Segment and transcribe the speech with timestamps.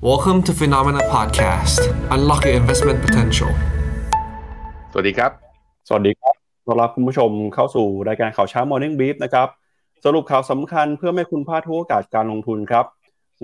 [0.00, 1.80] Welcome to Phenomena Podcast.
[2.14, 3.50] Unlock your investment potential.
[4.92, 5.30] สวัสดีครับ
[5.88, 6.34] สวัสดีครับ
[6.66, 9.48] ต้อนรับคุณผู้ชมเข้าสู่รายการข่าวเช้า Morning Brief นะครับ
[10.04, 12.84] สรุปข่าวสำคัญเพื่อไม่ให้คุณพลาดทุกโอกาสการลงทุนครับ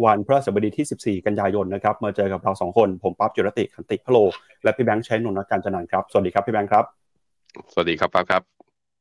[0.04, 4.18] วันพฤหัสบดีที่ 14 กันยายนนะครับ มาเจอกับเรา2คน ผมปั๊บจุรติขันติพะโล
[4.62, 6.84] และพี่แบงค์ใช้นนท์การจันนันท์ครับ สวัสดีครับพี่แบงค์ครับ
[7.72, 8.42] สวัสดีครับปั๊บครับ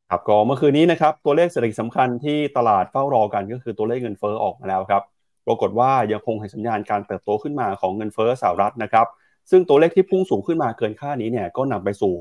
[0.09, 5.03] ครับก็เมื่อคืนนี้นะครับ ตัวเลขเศรษฐกิจสำคัญที่ตลาดเฝ้ารอกันก็คือตัวเลขเงินเฟ้อออกมาแล้วครับ
[5.47, 9.07] ปรากฏว่ายังคงเห็นสัญญาณการเติบโตขึ้นมาของเงินเฟ้อสหรัฐนะครับ
[9.51, 12.13] ซึ่งตัวเลขที่พุ่งสูงขึ้นมาเกินค่านี้เนี่ยก็นำไปสู่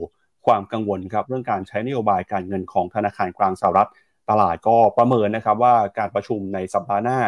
[0.46, 3.88] ความกังวลครับเรื่องการใช้นโยบายการเงินของธนาคารกลางสหรัฐ
[4.30, 7.18] ตลาดก็ประเมินนะครับว่าการประชุมในสัปดาห์หน้า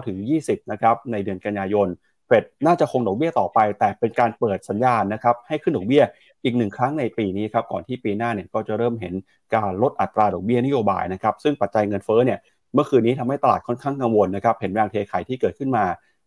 [0.00, 1.88] 19ถึง20 นะครับในเดือนกันยายน
[2.26, 6.04] เฟดน่าจะคงดอกเบี้ยต่อไป แต่เป็นการเปิดสัญญาณนะครับให้ขึ้นดอกเบี้ย
[6.44, 9.14] อีกหนึ่งครั้งในปีนี้ครับก่อนที่ปีหน้าเนี่ยก็จะเริ่มเห็น
[9.54, 12.38] การลดอัตราดอกเบี้ยนโยบายนะครับซึ่งปัจจัยเงินเฟ้อเนี่ย
[12.74, 15.84] เมื่อคืนนี้ทำให้ตลาดค่อนข้างกังวลนะครับเห็นแรงเทขายที่เกิดขึ้นมา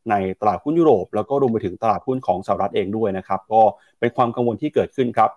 [0.10, 3.62] ในตลาดหุ้นยุโรป แล้วก็รวมไปถึงตลาดหุ้นของสหรัฐเองด้วยนะครับก็
[4.00, 5.30] เป็นความกังวลที่เกิดขึ้นครับ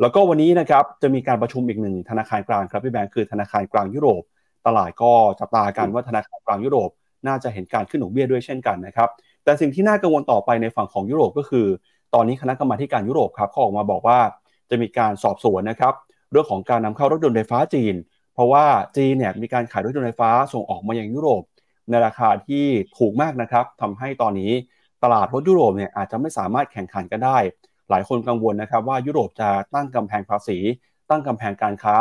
[0.00, 4.22] แล้วก็วันนี้นะครับจะมีการประชุมอีกหนึ่งธนาคารกลางครับพี่แบงค์คือธนาคารกลางยุโรป
[4.66, 6.90] ตลาดก็จับตากันว่าธนาคารกลางยุโรป
[7.26, 9.08] น่าจะเห็นการขึ้นดอกเบี้ยด้วยเช่นกันนะครับ
[9.44, 11.66] แต่สิ่งที่น่ากังวลต่อไปในฝั่งของยุโรปก็คือ
[12.14, 14.18] ตอนนี้คณะกรรมาการยุโรปครับเขาออกมาบอกว่า
[14.70, 15.94] จะมีการสอบสวนนะครับ
[16.30, 17.94] เรื่องของการนำเข้ารถยนต์ไฟฟ้าจีน
[18.34, 18.64] เพราะว่า
[18.96, 21.42] จีนเนี่ยมีการขายรถยนต์ไฟฟ้าส่งออกมายังยุโรป
[21.90, 22.64] ในราคาที่
[22.98, 24.52] ถูกมากนะครับทำให้ตอนนี้
[25.02, 27.38] ตลาดรถยุโรปเนี่ยอาจจะไม่สามารถแข่งขันกันได้
[27.90, 30.58] หลายคนกังวลนะครับว่ายุโรปจะตั้งกำแพงภาษี
[31.10, 31.96] ตั้งกำแพงการค้า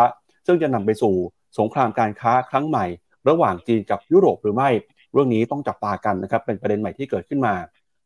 [0.45, 1.15] ซึ่งจะนำไปสู่
[1.59, 2.85] สงครามการค้าครั้งใหม่
[3.29, 4.69] ระหว่างจีนกับยุโรปหรือไม่
[5.13, 7.55] เรื่องนี้ต้องจับตากันนะครับเป็นประเด็นใหม่ที่เกิดขึ้นมา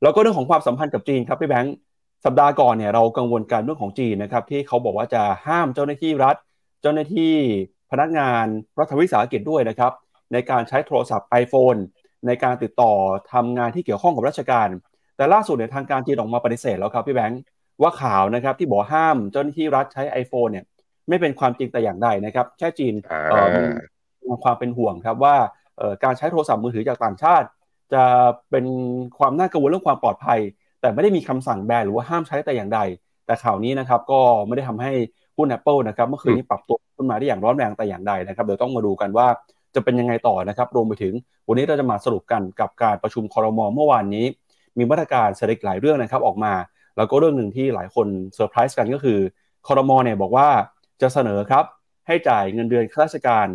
[0.01, 1.75] แล้วก็เรื่องของความสัมพันธ์กับจีนครับพี่แบงค์
[2.25, 6.35] สัปดาห์ก่อนเนี่ยเรากังวลการเรื่องของจีนนะครับที่เขาบอกว่าจะห้ามเจ้าหน้าที่รัฐ
[6.81, 7.33] เจ้าหน้าที่
[7.91, 8.45] พนักงาน
[8.79, 9.91] รัฐวิสาหกิจด้วยนะครับ
[10.33, 11.79] ในการใช้โทรศัพท์ iPhone
[12.27, 12.93] ในการติดต่อ
[13.33, 14.67] ทำงานที่เกี่ยวข้องกับราชการ
[15.17, 17.41] แต่ล่าสุดเนี่ยทางการจีนออกมาปฏิเสธแล้วครับพี่แบงค์
[17.81, 20.65] ว่าข่าวนะครับที่บอกห้ามเจ้าหน้าที่รัฐใช้ iPhone เนี่ย
[21.09, 22.93] ไม่เป็นความจริงแต่อย่างใดนะครับ แค่จีน
[24.27, 25.35] มีความเป็นห่วงครับว่า
[26.03, 27.47] การใช้โทรศัพท์มือถือจากต่างชาติ
[27.93, 28.03] จะ
[28.51, 28.65] เป็น
[29.17, 30.39] ความน่ากังวลเรื่องความปลอดภัย
[30.81, 32.79] แต่ไม่ได้มีคำสั่งแบนหรือว่าห้ามใช้แต่อย่างใด
[33.25, 34.93] แต่ข่าวนี้นะครับก็ไม่ได้ทำให้
[35.37, 39.27] หุ้น Apple นะครับเมื่อคืนนี้ปรับตัวขึ้นมาได้อย่างร้อนแรงแต่อย่างใดนะครับเดี๋ยวต้องมาดูกันว่า
[39.75, 41.13] จะเป็นยังไงต่อนะครับรวมไปถึง
[41.47, 44.25] วันนี้เราจะมาสรุปกันกับการประชุมคอรมอเมื่อวานนี้
[44.77, 46.53] มีมาตรการเศรษฐกิจหลายเรื่องนะครับออกมา
[46.97, 49.19] แล้วก็เรื่องหนึ่งที่หลายคนเซอร์ไพรส์กันก็คือ
[49.67, 50.47] คอรมอเนี่ยบอกว่า
[51.01, 51.65] จะเสนอครับ
[52.07, 53.47] ให้จ่ายเงินเดือนข้าราชการ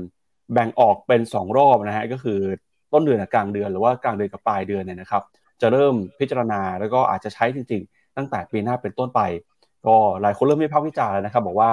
[0.53, 2.41] แบ่งออกเป็น 2 รอบนะฮะก็คือ
[2.93, 5.23] ต้นเดือนกับกลางเดือนหรือว่ากลางเดือนกับปลายเดือนเนี่ยนะครับ
[5.61, 9.21] จะเริ่มพิจารณาแล้วก็อาจจะใช้จริง ๆ ตั้งแต่ปีหน้าเป็นต้นไป
[9.87, 11.71] ก็หลายคนเริ่มไม่พากวิจารณ์แล้วนะครับ บอกว่า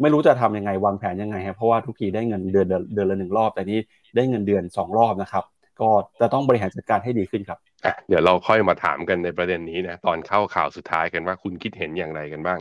[0.00, 3.78] ไม่รู้จะทำยังไงวางแผนยังไงครับเพราะว่าทุกทีได้เงินเดือนเดือนละหนึ่งรอบ แต่นี้
[4.16, 5.44] ได้เงินเดือน 2 รอบนะครับ
[5.80, 5.88] ก็
[6.20, 12.60] จะต้องบริหารจัดการให้ดีขึ้นครับอะเดี๋ยวเราค่อยมาถามกันในประเด็นนี้นะตอนเข้าข่าวสุดท้ายกันว่าคุณคิดเห็นอย่างไรกันบ้าง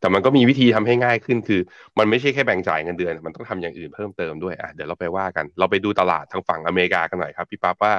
[0.00, 1.60] แต่มันก็มีวิธีทำให้ง่ายขึ้นคือ
[1.98, 7.92] มันไม่ใช่แค่แบ่งจ่ายเงินเดือน มันต้องทำอย่างอื่นเพิ่มเติมด้วยอะเดี๋ยวเราไปว่ากัน เราไปดูตลาดทางฝั่งอเมริกากันหน่อยครับพี่ป๊าว่า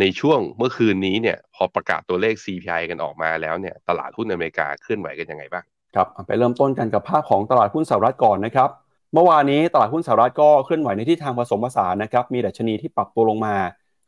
[0.00, 5.64] ในช่วงเมื่อคืนนี้เนี่ยพอประกาศตัวเลข CPI กันออกมาแล้วเนี่ยตลาดหุ้นอเมริกาเคลื่อนไหวกันยังไงบ้าง
[5.94, 8.68] ครับไปเริ่มต้นกันกับภาพของตลาดหุ้นสหรัฐก่อนนะครับ
[9.14, 13.54] เมื่อวานนี้ตลาดหุ้นสหรัฐก็เคลื่อนไหวในทิศทางผสมผสานนะครับมีดัชนีที่ปรับตัวลงมา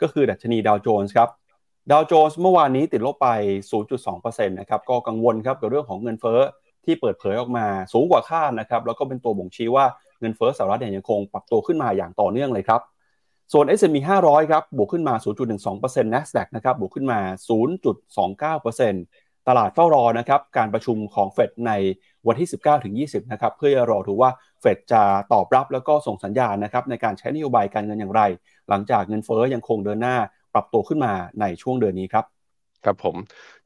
[0.03, 1.29] ก็คือดัชนีดาวโจนส์ครับ
[1.91, 3.29] ดาวโจนส์เมื่อวานนี้ติดลบไป
[3.89, 6.41] 0.2%นะครับก็กังวลครับกับเรื่องของเงินเฟ้อ
[6.85, 9.85] ที่เปิดเผยออกมาสูงกว่าคาดนะครับแล้วก็เป็นตัวบ่งชี้ว่า
[10.21, 12.81] เงินเฟ้อสหรัฐเนี่ยยังคงปรับตัวขึ้นมาอย่างต่อเนื่องเลยครับ
[13.53, 15.15] ส่วน S&P 500 ครับ บวกขึ้นมา
[15.65, 17.21] 0.12% NASDAQ นะครับ บวกขึ้นมา
[18.55, 21.73] 0.29%ตลาดเฝ้ารอนะครับ การประชุมของเฟดใน
[22.27, 24.31] วันที่ 19ถึง20 นะครับ เพื่อรอดูว่า
[24.61, 25.03] เฟดจะ
[25.33, 28.23] ตอบรับแล้วก็ส่งสัญญาณนะครับ ในการใช้นโยบายการเงินอย่างไร
[28.69, 30.17] หลังจากเงินเฟ้อยังคงเดินหน้า
[30.55, 32.25] ปรับตัวขึ้นมาในช่วงเดือนนี้ครับ
[32.85, 33.17] ครับผม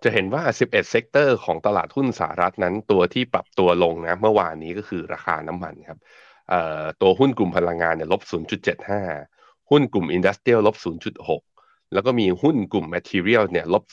[0.02, 5.98] จะเห็นว่า 11 sector ของตลาดหุ้นสหรัฐนั้นตัวที่ปรับตัวลงนะเมื่อวานนี้ก็คือราคาน้ำมันครับ
[7.02, 9.33] ตัวหุ้นกลุ่มพลังงานเนี่ยลบ 0.75
[9.70, 10.76] หุ้นกลุ่ม Industrial ลบ
[11.34, 13.84] 0.6 แล้วก็มีหุ้นกลุ่ม Material เนี่ยลบ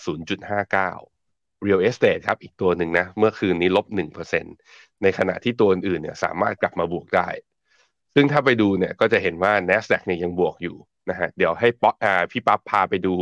[0.77, 3.85] 0.59 Real Estate ครับอีกตัวหนึ่งนะ เมื่อคืนนี้ลบ
[4.45, 7.29] 1%ในขณะที่ตัวอื่นเนี่ยสามารถกลับมาบวกได้
[8.15, 10.75] ซึ่งถ้าไปดูเนี่ยก็จะเห็นว่า NASDAQ เนี่ยยังบวกอยู่
[11.09, 13.15] นะฮะเดี๋ยวให้ป๊ออ่าพี่ปั๊บพาไปดู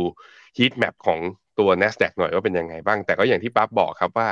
[0.56, 1.20] heat map ของ
[1.58, 4.28] ตัว NASDAQ หน่อยว่าเป็นยังไงบ้าง แต่ก็อย่างที่ปั๊บบอกครับว่า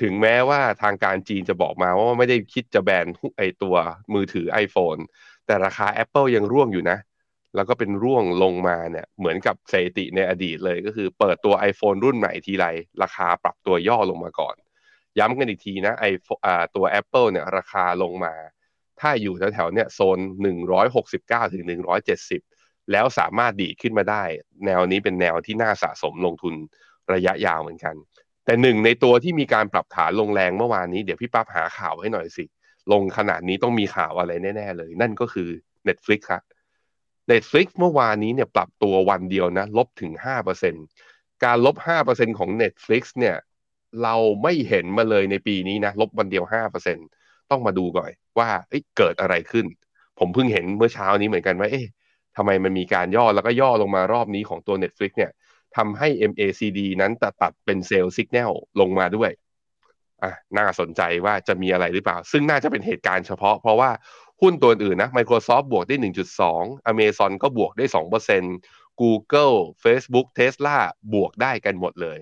[0.00, 3.06] ถึงแม้ว่าทางการจีนจะบอกมาว่าไม่ได้คิดจะแบน
[3.38, 3.74] ไอตัว
[4.14, 5.00] มือถือ iPhone
[5.46, 6.98] แต่ราคา Apple ยังร่วงอยู่นะ
[7.54, 12.66] แล้วก็เป็นร่วงลงมาเนี่ยเหมือนกับสถิติในอดีตเลยก็คือ เปิดตัว iPhone รุ่นใหม่ทีไร
[13.02, 14.56] ราคาปรับตัวย่อลงมาก่อน
[15.18, 16.04] ย้ำกันอีกทีนะไอ
[16.76, 18.34] ตัว Apple เนี่ยราคาลงมา
[19.00, 20.18] ถ้าอยู่แถวๆเนี่ยโซน
[20.86, 21.64] 169ถึง
[22.28, 24.22] 170 แล้วสามารถดีดขึ้นมาได้
[24.66, 26.54] แนวนี้เป็นแนวที่น่าสะสมลงทุน
[27.12, 27.94] ระยะยาวเหมือนกัน
[28.44, 32.44] แต่หนึ่งในตัวที่มีการปรับฐานลงแรงเมื่อวานนี้เดี๋ยวพี่ปั๊บหาข่าวให้หน่อยสิ
[32.92, 35.48] ลงขนาดนี้ต้องมีข่าวอะไรแน่ ๆ เลย นั่นก็คือ
[35.88, 36.42] Netflix ครับ
[37.30, 40.12] Netflix เมื่อวานนี้เนี่ยปรับตัววันเดียวนะลบถึง
[40.78, 41.76] 5%การลบ
[42.08, 43.36] 5%ของ Netflix เนี่ย
[44.02, 46.44] เราไม่เห็นมาเลยในปีนี้นะลบวันเดียว
[46.96, 48.48] 5%ต้องมาดูก่อนว่า
[48.96, 49.66] เกิดอะไรขึ้น
[50.18, 51.86] ผมเพิ่งเห็นเมื่อเช้านี้เหมือนกันว่าเอ๊ะ
[52.36, 55.30] ทำไมมันมีการย่อแล้วก็ย่อลงมารอบนี้ของตัว Netflix เนี่ย
[55.76, 59.30] ทำให้ MACD นั้นตัดตัดเป็นเซลล์สัญญาณลงมาด้วย
[60.22, 63.90] อะน่าสนใจว่าจะมีอะไรหรือเปล่า ซึ่งน่าจะเป็นเหตุการณ์เฉพาะ เพราะว่า
[64.42, 65.96] หุ้นตัวอื่นนะ Microsoft บวกได้
[66.42, 67.84] 1.2 Amazon ก็บวกได้
[68.42, 70.78] 2% Google Facebook Tesla
[71.14, 72.18] บวกได้กันหมดเลย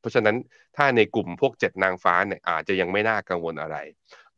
[0.00, 0.36] เพราะฉะนั้น
[0.76, 3.76] ถ้าในกลุ่มพวก 7 นางฟ้าเนี่ยอาจจะยังไม่น่ากังวลอะไร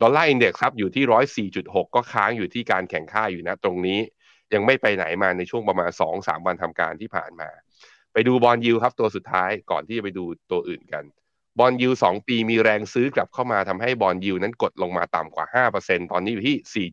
[0.01, 3.99] Dollar Index ครับอยู่ที่ 104.6 ก็ค้างอยู่ที่การแข็งค่าอยู่นะตรงนี้
[4.55, 7.49] ยังไม่ไปไหนมาในช่วงประมาณ 2-3 วันทำการที่ผ่านมา
[8.13, 11.05] ไปดู bond yield ครับตัวสุดท้ายก่อนที่จะไปดูตัวอื่นกัน
[11.59, 16.87] bond yield สองปีมีแรงซื้อกลับเข้ามาทำให้ bond yield นั้นกดลงมาต่ำกว่า 5%ตอนนี้อยู่ที่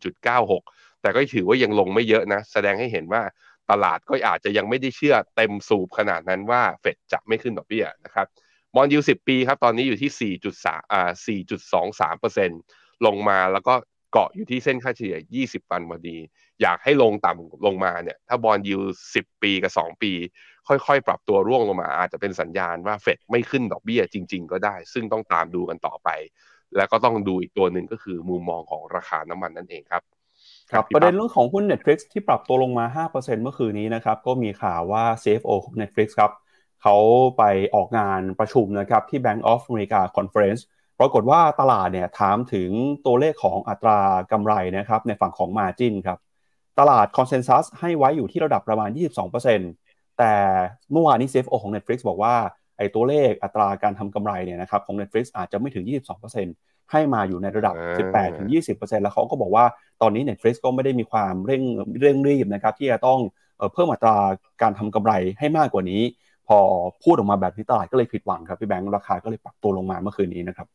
[0.51, 3.21] 4.96 แต่ก็ถือว่ายังลงไม่เยอะนะ แสดงให้เห็นว่า
[3.71, 8.27] ตลาดก็อาจจะยังไม่ได้เชื่อเต็มสูบขนาดนั้นว่าเฟดจะไม่ขึ้นดอกเบี้ยนะครับ
[8.75, 13.73] บอลยู10ปีครับตอนนี้อยู่ที่ 4.3อ่า4.23%ลงมาแล้วก็
[14.11, 16.17] เกาะอยู่ที่เส้นค่าเฉลี่ย 20 วันพอดี
[16.63, 18.77] อยากให้ลงต่ำลงมาเนี่ย ถ้าบอลยู
[19.13, 20.11] 10ปีกับ2ปี
[20.67, 26.09] ค่อยๆ ปรับตัวร่วงลงมา อาจจะเป็นสัญญาณว่าเฟดไม่ขึ้นดอกเบี้ยจริง ๆ ก็ได้ ซึ่งต้องตามดูกันต่อไป
[26.77, 30.03] แล้วก็ต้องดูอีกตัวหนึ่งก็คือมุมมองของราคาน้ำมันนั่นเองครับ
[30.71, 36.31] ครับประเด็นเรื่องของหุ้น Netflix ที่ปรับตัวลงมา 5%เมื่อคืนนี้นะครับ ก็มีข่าวว่า CFO ของ Netflix ครับ
[36.81, 36.95] เขา
[37.37, 37.43] ไป
[37.75, 40.61] ออกงานประชุมนะครับที่ Bank of America Conference
[40.99, 42.69] ปรากฏว่าตลาดเนี่ยถามถึง
[43.05, 43.99] ตัวเลขของอัตรา
[44.31, 46.19] กำไรนะครับในฝั่งของ Margin ครับ
[46.79, 48.89] ตลาดคอนเซนแซสให้ไว้อยู่ที่ระดับประมาณ
[49.53, 50.33] 22%แต่
[50.91, 52.35] เมื่อวานนี้ CFO ของ Netflix บอกว่า
[52.77, 55.85] ไอ้ตัวเลขอัตราการทำกำไรเนี่ยนะครับของ Netflix อาจจะไม่ถึง
[56.37, 57.75] 22%ให้มาอยู่ในระดับ
[58.37, 59.65] 18-20%แล้วเขาก็บอกว่า
[60.01, 61.63] ตอนนี้ Netflix ก็ไม่ได้มีความเร่ง
[62.01, 63.19] เร่งรีบนะครับที่จะต้อง
[63.73, 64.17] เพิ่มอัตรา
[64.61, 66.01] การทำกำไรให้มากกว่านี้
[66.47, 66.59] พอ
[67.03, 70.67] พูดออกมาแบบนี้ตลาดก็เลยผิดหวังครับพี่แบงค์ราคาก็เลยปรับตัวลงมาเมื่อคืนนี้นะครับ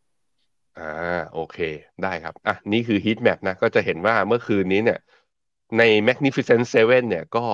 [0.79, 1.59] อ่าโอเค
[2.03, 4.99] ได้ครับอะนี่คือ heat map นะก็จะเห็นว่าเมื่อคืนนี้เนี่ย
[5.79, 7.45] ใน Magnificent Seven เนี่ยก็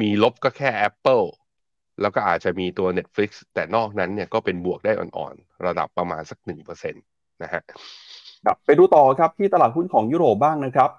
[0.00, 1.24] มีลบก็แค่ Apple
[2.00, 7.02] แล้วก็อาจจะมีตัว Netflix แต่นอกนั้นเนี่ยก็เป็นบวกได้อ่อนๆ ระดับประมาณสักหนึ่งเปอร์เซ็นต์
[7.42, 7.62] นะฮะ
[8.44, 10.90] ครับไปดูต่อครับที่ตลาดหุ้นของยุโรปบ้างนะครับ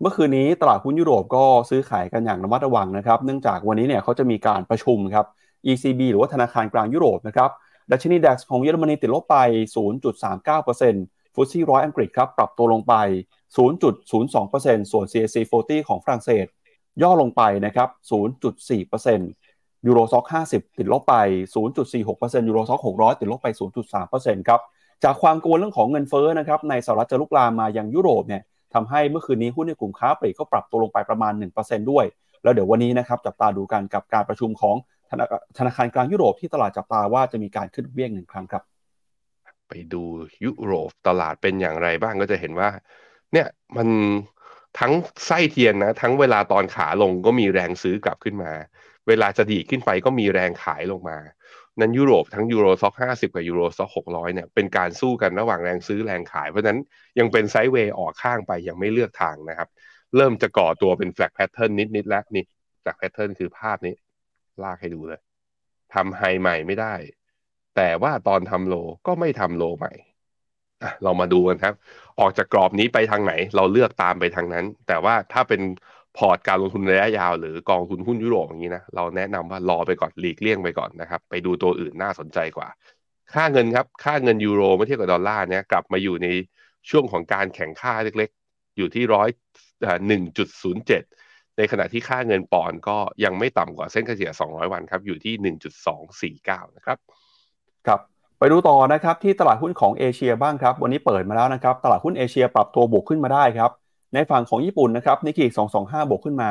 [0.00, 5.26] เมื่อคืนนี้ตลาดหุ้นยุโรปก็ซื้อขายกันอย่างระมัดระวังนะครับ เนื่องจากวันนี้เนี่ยเขาจะมีการประชุมครับ
[5.70, 7.50] ECB หรือว่าธนาคารกลางยุโรปนะครับ
[7.92, 9.36] ดัชนีดัคของเยอรมนีติดลบไป
[10.56, 12.94] 0.39%ฟุตซี่ร้อยอังกฤษครับปรับตัวลงไป
[13.56, 16.46] 0.02%ส่วน CAC 40 ของฝรั่งเศส
[17.02, 21.14] ย่อลงไปนะครับ 0.4%ยูโรซ็อก50 ติดลบไป
[21.82, 23.48] 0.46%ยูโรซ็อก600 ติดลบไป
[23.98, 24.60] 0.3%ครับ
[25.04, 28.42] จากความกังวลเรื่องของเงินเฟ้อนะครับ ในสหรัฐจะลุกลามมายังยุโรปเนี่ย
[28.74, 32.04] ทำให้เมื่อคืนนี้หุ้นในกลุ่มค้าปลีกก็ปรับตัวลงไปประมาณ 1%ด้วย
[32.42, 34.76] แล้วเดี๋ยววันนี้นะครับจับตาดูกันกับการประชุมของ
[35.58, 38.62] ธนาคารกลางยุโรปที่ตลาดจับตาว่าจะมีการขึ้นเบี้ยงหนึ่งครั้งครับ
[39.68, 40.02] ไปดู
[40.44, 42.68] ยุโรปตลาดเป็นอย่างไรบ้างก็จะเห็นว่า
[43.34, 43.88] เนี่ยมัน
[44.78, 44.92] ทั้ง
[45.26, 48.52] ไส้เทียนนะ ทั้งเวลาตอนขาลงก็มีแรงซื้อกลับขึ้นมา
[49.08, 51.18] เวลาจะดีดขึ้นไปก็มีแรงขายลงมา
[51.80, 56.78] นั้นยุโรปทั้ง Euro Stoxx ห้าสิบกับ Euro Stoxx หกร้อยเนี่ยเป็นการสู้กันระหว่างแรงซื้อแรงขาย เพราะนั้น
[57.18, 59.68] ยังเป็น sideway ออกข้างไปยังไม่เลือกทางนะครับ
[60.16, 62.44] เริ่มจะก่อตัวเป็น flag pattern นิดๆแล้วนี่
[62.80, 63.94] flag pattern คือภาพนี้
[64.62, 65.20] ลากให้ดูเลย
[65.94, 66.94] ทำ high ใหม่ไม่ได้
[67.76, 68.74] แต่ว่าตอนทำ low
[69.06, 69.92] ก็ไม่ทำ low ใหม่
[71.04, 71.74] เรามาดูกันครับ
[72.20, 75.60] ออกจากกรอบนี้ไปทางไหน เราเลือกตามไปทางนั้น แต่ว่าถ้าเป็น
[76.16, 82.68] พอร์ตการลงทุนระยะยาว หรือกองทุนหุ้นยุโรปอย่างนี้นะเราแนะนำว่ารอไปก่อนหลีกเลี่ยงไปก่อนนะครับ ไปดูตัวอื่นน่าสนใจกว่า
[83.34, 86.28] ค่าเงินครับ ค่าเงินยูโรเมื่อเทียบกับดอลลาร์เนี่ยกลับมาอยู่ใน
[86.90, 89.28] ช่วงของการแข็งค่าเล็กๆ อยู่ที่ร้อย
[90.08, 91.02] หนึ่งจุดศูนย์เจ็ด
[91.56, 95.34] ในขณะที่ค่าเงินปอนด์ก็ยังไม่ต่ำกว่าเส้นเฉลี่ย 200 วันครับ อยู่ที่
[96.42, 96.98] 1.249 นะครับ
[97.86, 98.00] ครับ
[98.44, 103.70] ไปดูต่อนะครับที่ตลาดหุ้นของเอเชียบ้างครับ วันนี้เปิดมาแล้วนะครับ ตลาดหุ้นเอเชียปรับตัวบวกขึ้นมาได้ครับ
[104.14, 105.46] ในฝั่งของญี่ปุ่นนะครับนิกเกิ
[105.78, 106.48] 225 บวกขึ้นมา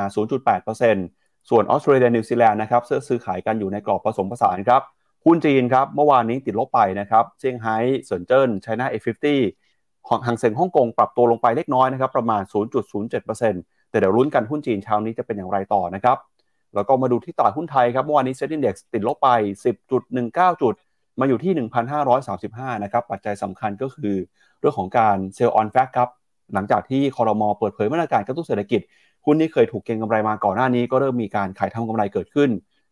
[0.73, 4.81] 0.8%ส่วนออสเตรเลียนิวซีแลนด์นะครับซื้อขายกันอยู่ในกรอบผสมผสานครับ
[5.25, 9.39] หุ้นจีนครับเมื่อวานนี้ติดลบไปนะครับเซี่ยงไฮ้เซินเจิ้น China A fifty
[10.25, 12.41] หางเซ็งฮ่องกงปรับตัวลงไปเล็กน้อยนะครับประมาณ
[13.17, 16.17] 0.07%แต่เดี๋ยวลุ้นกันหุ้นจีนเช้านี้จะเป็นอย่างไรต่อนะครับ
[16.75, 19.29] แล้วก็มาดูที่ตลาดหุ้นไทยครับเมื่อวานนี้ SET Index ติดลบไป
[19.95, 20.75] 10.19 จุด
[21.19, 21.67] มาอยู่ที่
[22.19, 24.15] 1,535 นะครับ ปัจจัยสำคัญก็คือ
[24.59, 26.09] เรื่องของการ sell on fact ครับ
[26.53, 28.81] หลังจากที่คอรมอเปิดเผยมาตรการกระตุ้นเศรษฐกิจ
[29.25, 32.49] หุ้นที่เคยถูกเก็งกำไรมาก่อนหน้านี้ก็เริ่มมีการขายทำกำไรเกิดขึ้น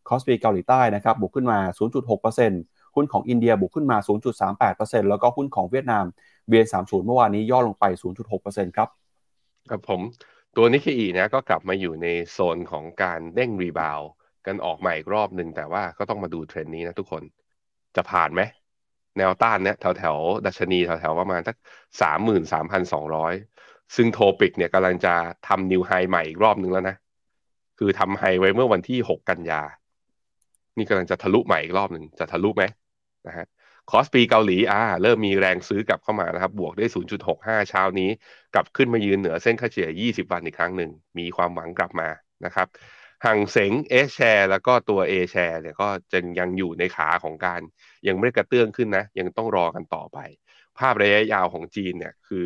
[0.09, 3.97] คอสปีเกาหลีใต้นะครับบวกขึ้นมา 0.6%หุ้นของอินเดียบวกขึ้นมา
[4.53, 6.05] 0.38%แล้วก็หุ้นของเวียดนาม
[6.51, 7.85] VN30 เมื่อวานนี้ย่อลงไป
[8.31, 8.89] 0.6%ครับ
[9.69, 10.01] ครับผม
[10.55, 13.99] ตัวนิกเกอีนะก็กลับมาอยู่ในโซนของการเด้ง rebound
[14.45, 17.23] กันออกใหม่อีกรอบหนึ่งแต่ว่าก็ต้องมาดูเทรนด์นี้นะทุกคน
[17.95, 18.41] จะผ่านไหม
[19.17, 21.55] แนวต้านเนี่ยแถวแถวดัชนีแถวแถวประมาณสัก
[22.01, 23.33] สามหมื่นสามพันสองร้อย
[23.95, 25.13] ซึ่ง TOPIX เนี่ยกำลังจะ
[25.47, 26.95] ทำ new high ใหม่อีกรอบหนึ่งแล้วนะ
[27.79, 29.61] คือทำ high ไว้เมื่อวันที่หกกันยา
[30.77, 32.63] นี่กำลังจะทะลุใหม่อีกรอบหนึ่งจะทะลุไหม
[33.27, 33.45] นะฮะ
[33.89, 36.85] คอสปีเกาหลีอ่าเริ่มมีแรงซื้อกลับเข้ามานะครับ บวกได้
[37.27, 38.09] 0.65 เช้านี้
[38.53, 42.09] กลับขึ้นมายืนเหนือเส้นค่าเฉลี่ย 20 วันอีกครั้งหนึ่ง มีความหวังกลับมา
[42.45, 42.67] นะครับ
[43.25, 47.61] ห่างเสงเอแชร์แล้วก็ตัวเอแชร์เนี่ยก็จะยังอยู่ในขาของการ
[48.07, 50.17] ยังไม่ได้กระเตื้องขึ้นนะ ยังต้องรอกันต่อไป
[50.77, 52.45] ภาพระยะยาวของจีนเนี่ยคือ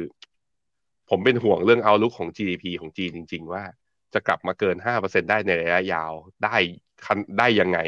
[1.10, 3.64] ผมเป็นห่วงเรื่องเอาลุกของ GDP ของจีนจริง ๆ ว่า
[4.14, 6.12] จะกลับมาเกิน 5%ได้ในระยะยาว
[6.44, 6.56] ได้
[7.40, 7.80] ได้ยังไง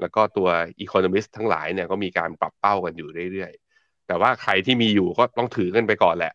[0.00, 0.48] แล้วก็ตัว
[0.80, 6.32] อีโคโนมิสทั้งหลายเนี่ยก็มีการปรับเป้ากันอยู่เรื่อยๆ แต่ว่าใครที่มีอยู่ก็ต้องถือกันไปก่อนแหละ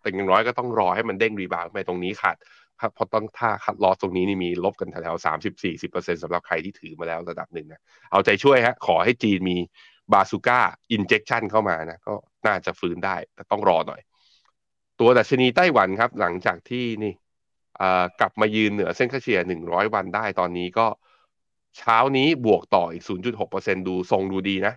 [0.00, 2.36] แต่อย่างน้อยก็ต้องรอให้มันเด้งรีบาวไปตรงนี้ขาด
[2.96, 7.80] พอต้องถ้าคัดลอสตรงนี้นี่มีลบกันแถวๆสามสิบสี่สิบเปอร์เซ็นสำหรับใครที่ถือมาแล้วระดับหนึ่งนะ
[8.10, 9.56] เอาใจช่วยฮะ ขอให้จีนมี
[10.12, 10.60] บาซูก้า
[10.92, 12.14] อินเจคชันเข้ามานะ ก็
[12.46, 14.00] น่าจะฟื้นได้ แต่ต้องรอหน่อย
[15.00, 17.14] ตัวดัชนีไต้หวันครับ หลังจากที่นี่
[18.20, 20.86] กลับมายืนเหนือเส้นค่าเฉลี่ยหนึ่งร้อยวันได้ตอนนี้ก็
[21.78, 23.04] เช้านี้บวกต่ออีก
[23.46, 24.74] 0.6%ดูทรงดูดีนะ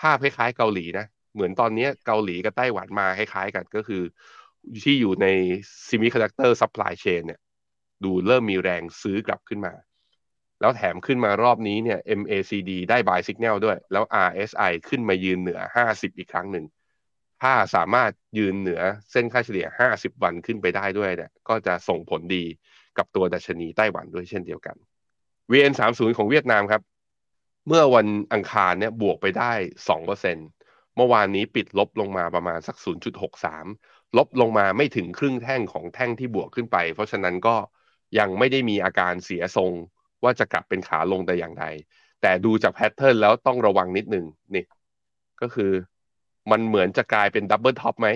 [0.00, 4.02] ภาพคล้ายๆเกาหลีนะ เหมือนตอนนี้เกาหลีกับไต้หวันมาคล้ายๆกันก็คือ
[4.82, 5.26] ที่อยู่ใน
[5.88, 7.40] semiconductor supply chain เนี่ย
[8.04, 9.74] ดูเริ่มมีแรงซื้อกลับขึ้นมา
[10.60, 16.64] แล้วแถมขึ้นมารอบนี้เนี่ย MACD ได้ buy signal ด้วย แล้ว RSI ขึ้นมายืนเหนือ 50 อีกครั้งหนึ่ง
[17.42, 22.44] ถ้าสามารถยืนเหนือเส้นค่าเฉลี่ย 50 วันขึ้นไปได้ด้วยเนี่ยก็จะส่งผลดี
[22.98, 24.76] กับตัวดัชนีไต้หวันด้วยเช่นเดียวกัน
[25.52, 26.82] VN30 ของเวียดนามครับ
[27.66, 29.52] เมื่อวันอังคารเนี่ยบวกไปได้
[29.82, 32.76] 2%เมื่อวานนี้ปิดลบลงมาประมาณสัก
[33.42, 37.56] 0.63 ลบลงมาไม่ถึงครึ่งแท่งของแท่งที่บวกขึ้นไป เพราะฉะนั้นก็
[38.18, 39.72] ยังไม่ได้มีอาการเสียทรง
[40.24, 41.64] ว่าจะกลับเป็นขาลงแต่อย่างใด
[42.20, 44.64] แต่ดูจาก pattern แล้วต้องระวังนิดหนึ่งนี่
[45.40, 45.72] ก็คือ
[46.50, 48.08] มันเหมือนจะกลายเป็น double top ไหม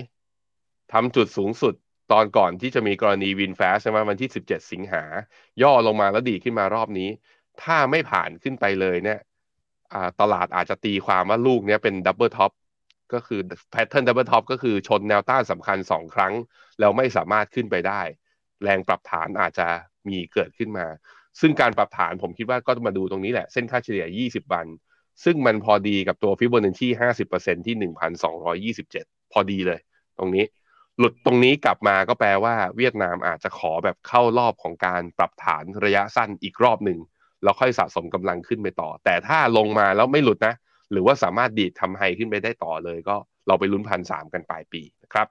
[0.93, 1.73] ทำจุดสูงสุด
[2.11, 5.03] ตอนก่อนที่จะมีกรณี VinFast ใช่ไหมวันที่ 17 สิงหา
[5.61, 7.09] ย่อลงมาแล้วดีดขึ้นมารอบนี้
[7.63, 9.19] ถ้าไม่ผ่านขึ้นไปเลยเนี่ย
[10.19, 12.51] ตลาดอาจจะตีความว่าลูกนี้เป็น double top
[13.13, 13.39] ก็คือ
[13.71, 16.33] pattern double top ก็คือชนแนวต้านสำคัญ 2 ครั้ง
[16.79, 18.01] แล้วไม่สามารถขึ้นไปได้
[18.63, 19.67] แรงปรับฐานอาจจะ
[20.07, 20.87] มีเกิดขึ้นมา
[21.39, 24.67] ซึ่งการปรับฐานผมคิดว่าก็มาดูตรงนี้แหละ เส้นค่าเฉลี่ย 20 วัน
[25.23, 26.87] ซึ่งมันพอดีกับตัวฟิโบนัชชี
[27.27, 27.75] 50%ที่
[28.83, 29.79] 1,227 พอดีเลย
[30.19, 30.45] ตรงนี้
[30.99, 36.99] หลุดตรงนี้กลับมาก็แปลว่าเวียดนามอาจจะขอแบบเข้ารอบของการปรับฐานระยะสั้นอีกรอบหนึ่ง
[37.43, 40.53] แล้วค่อยสะสมกำลังขึ้นไปต่อ แต่ถ้าลงมาแล้วไม่หลุดนะ
[40.91, 43.15] หรือว่าสามารถดีดทำไฮขึ้นไปได้ต่อเลยก็
[43.47, 45.27] เราไปลุ้นพันสามกันปลายปีนะครับ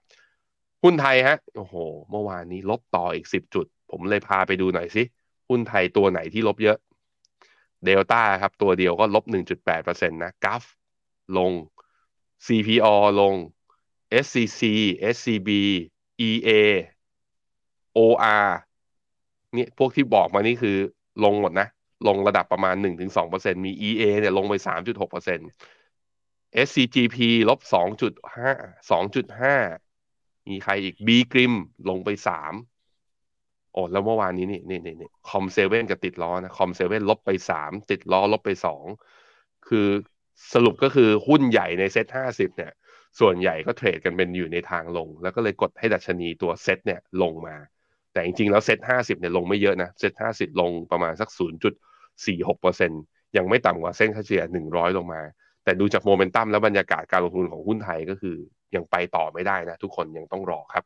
[0.82, 1.74] หุ้นไทยฮะโอ้โห
[2.10, 5.02] เมื่อวานนี้ลบต่ออีกสิบจุด ผมเลยพาไปดูหน่อยสิ
[5.48, 6.78] หุ้นไทยตัวไหนที่ลบเยอะ
[7.84, 9.24] เดลต้าครับ ตัวเดียวก็ลบ
[9.66, 10.62] 1.8%นะกัฟ
[11.38, 11.52] ลง
[12.46, 12.86] CPO
[13.20, 13.34] ลง
[14.24, 14.62] SCC
[15.14, 15.50] SCB
[16.28, 16.50] EA
[17.96, 18.46] OR
[19.56, 20.76] นี่พวกที่บอกมานี่คือ
[21.24, 21.66] ลงหมดนะ
[22.08, 22.74] ลงระดับประมาณ
[23.20, 27.16] 1-2%มี EA เนี่ยลงไป 3.6% SCGP
[27.48, 27.60] ลบ
[28.24, 31.54] 2.5 2.5 มีใครอีก B กริม
[31.88, 32.08] ลงไป
[32.94, 38.50] 3 โอ้แล้วเมื่อวานนี้นี่นี่นี่ COM7กับติดล้อนะ COM7ลบไป 3 ติดล้อลบไป
[39.08, 39.88] 2 คือ
[40.52, 42.72] สรุปก็คือหุ้นใหญ่ใน SET50เนี่ย
[43.20, 47.56] ส่วนใหญ่ก็ trade กันเป็นอยู่ในทางลง แล้วก็เลยกดให้ดัชนีตัวเซ็ตเนี่ยลงมา
[48.16, 51.74] แต่จริงๆแล้วเซ็ตห้าสิบเนี่ยลงไม่เยอะนะเซ็ตห้าสิบลงประมาณสักศูนย์จุด
[52.26, 52.90] สี่หกเปอร์เซ็น
[53.36, 55.22] ยังไม่ต่ำกว่าเส้นค่าเฉลี่ยหนึ่งร้อยลงมา
[55.64, 58.36] แต่ดูจากโมเมนตัมและบรรยากาศการลงทุนของหุ้นไทยก็คือ
[58.74, 60.84] ยังไปต่อไม่ได้นะ ทุกคนยังต้องรอครับ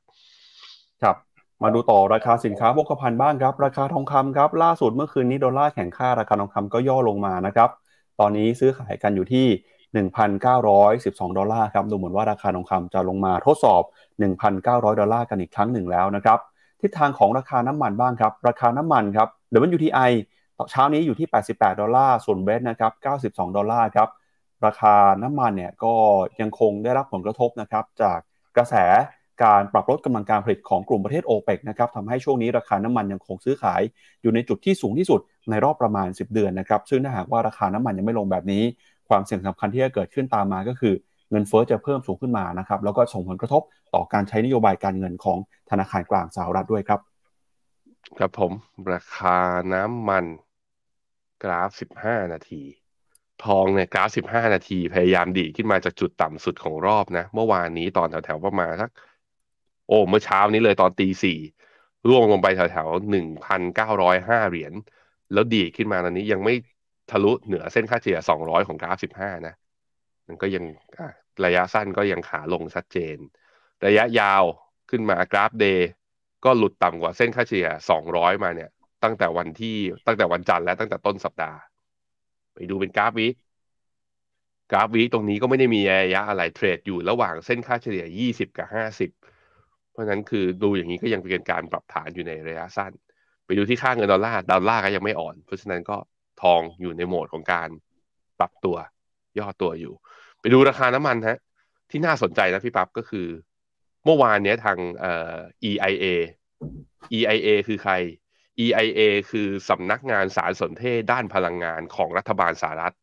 [1.02, 1.16] ครับ
[1.62, 7.70] มาดูต่อราคาสินค้าโภคภัณฑ์บ้างครับ ราคาทองคำครับล่าสุดเมื่อคืนนี้ดอลลาร์แข่งค่าราคาทองคำก็ย่อลงมานะครับ
[8.20, 9.46] ตอนนี้ซื้อขายกันอยู่ที่
[10.52, 13.82] 1,912 ดอลลาร์ครับดูเหมือนว่าราคาทองคำจะลงมาทดสอบ
[14.40, 16.38] 1,900 ดอลลาร์กันอีกครั้งหนึ่งแล้วนะครับ
[16.82, 19.28] ทิศทางของราคาน้ำมันบ้างครับ ราคาน้ำมันครับ
[19.76, 20.10] WTI
[20.70, 22.92] เช้านี้อยู่ที่ 88 ดอลลาร์ ส่วนเบสนะครับ
[23.37, 24.08] 92 ดอลลาร์ครับ
[24.66, 25.94] ราคาน้ำมันเนี่ยก็
[26.40, 28.18] ยังคงได้รับผลกระทบนะครับจาก
[28.56, 28.75] กระแส
[29.42, 33.80] การปรับลดกำลังการผลิตของกลุ่มประเทศโอเปกนะครับทำให้ช่วงนี้ราคาน้ำมันยังคงซื้อขาย
[34.22, 35.20] อยู่ในจุดที่สูงที่สุด
[35.50, 38.62] ในรอบประมาณ 10 เดือนนะครับ ซึ่งถ้าหากว่าราคาน้ำมันยังไม่ลงแบบนี้
[39.08, 40.94] ความเสี่ยงสำคัญที่จะเกิดขึ้นตามมาก็คือ
[41.30, 43.62] เงินเฟอ้อจะเพิ่มสูงขึ้นมานะครับแล้วก็ส่งผลกระทบ
[43.94, 45.38] ต่อการใช้นโยบายการเงินของ
[45.70, 47.00] ธนาคารกลางสหรัฐด้วยครับ
[48.18, 48.52] ครับผม
[48.92, 49.38] ราคา
[49.72, 50.25] น้ำมัน
[51.42, 51.70] กราฟ
[52.02, 52.62] 15 นาที
[53.44, 58.90] ทองเนี่ยกราฟ 15 นาที พยายามดีขึ้นมาจากจุดต่ำสุดของรอบนะ เมื่อวานนี้ตอนแถวๆประมาณสัก
[59.88, 61.38] โอ้ เมื่อเช้านี้เลยตอนตีสี่
[62.08, 64.72] ร่วงลงไปแถวๆหนึ่งพันเก้าร้อยห้าเหรียญ
[65.32, 66.54] แล้วดีขึ้นมาตอนนี้ยังไม่
[67.10, 69.54] ทะลุเหนือเส้นค่าเฉลี่ยสองร้อยของกราฟสิบห้านะ
[70.26, 70.64] มันก็ยัง
[71.44, 73.16] ระยะสั้นก็ยังขาลงชัดเจน
[73.87, 74.44] ระยะยาว
[74.90, 75.90] ขึ้นมากราฟเดย์
[76.44, 78.70] ก็หลุดต่ำกว่าเส้นค่าเฉลี่ยสองร้อยมาเนี่ย
[79.04, 81.58] ตั้งแต่วันที่ตั้งแต่วันจันทร์และตั้งแต่ต้นสัปดาห์
[82.54, 83.28] ไปดูเป็นกราฟวิ
[84.72, 89.10] กราฟวิตรงนี้ก็ไม่ได้มีระยะอะไรเทรดอยู่ระหว่างเส้นค่าเฉลี่ยยี่สิบกับห้าสิบ
[89.90, 92.92] เพราะฉะนั้นคือดูอย่างนี้ก็ยังเป็นการปรับฐานอยู่ในระยะสั้น
[93.46, 95.96] ไปดูที่ค่าเงินดอลลาร์ดอลลาร์ก็ยังไม่อ่อน เพราะฉะนั้นก็
[96.42, 97.68] ทองอยู่ในโหมดของการ
[98.38, 98.76] ปรับตัว
[99.38, 99.94] ย่อตัวอยู่
[100.40, 101.38] ไปดูราคาน้ำมันฮะ
[101.90, 103.26] ที่น่าสนใจนะพี่ปั๊บก็คือ
[104.04, 105.37] เมื่อวานเนี้ยทางเอ่อ
[105.70, 106.04] EIA
[107.16, 107.94] EIA คือใคร
[108.64, 112.94] EIA คือสำนักงานสารสนเทศด้านพลังงานของรัฐบาลสหรัฐ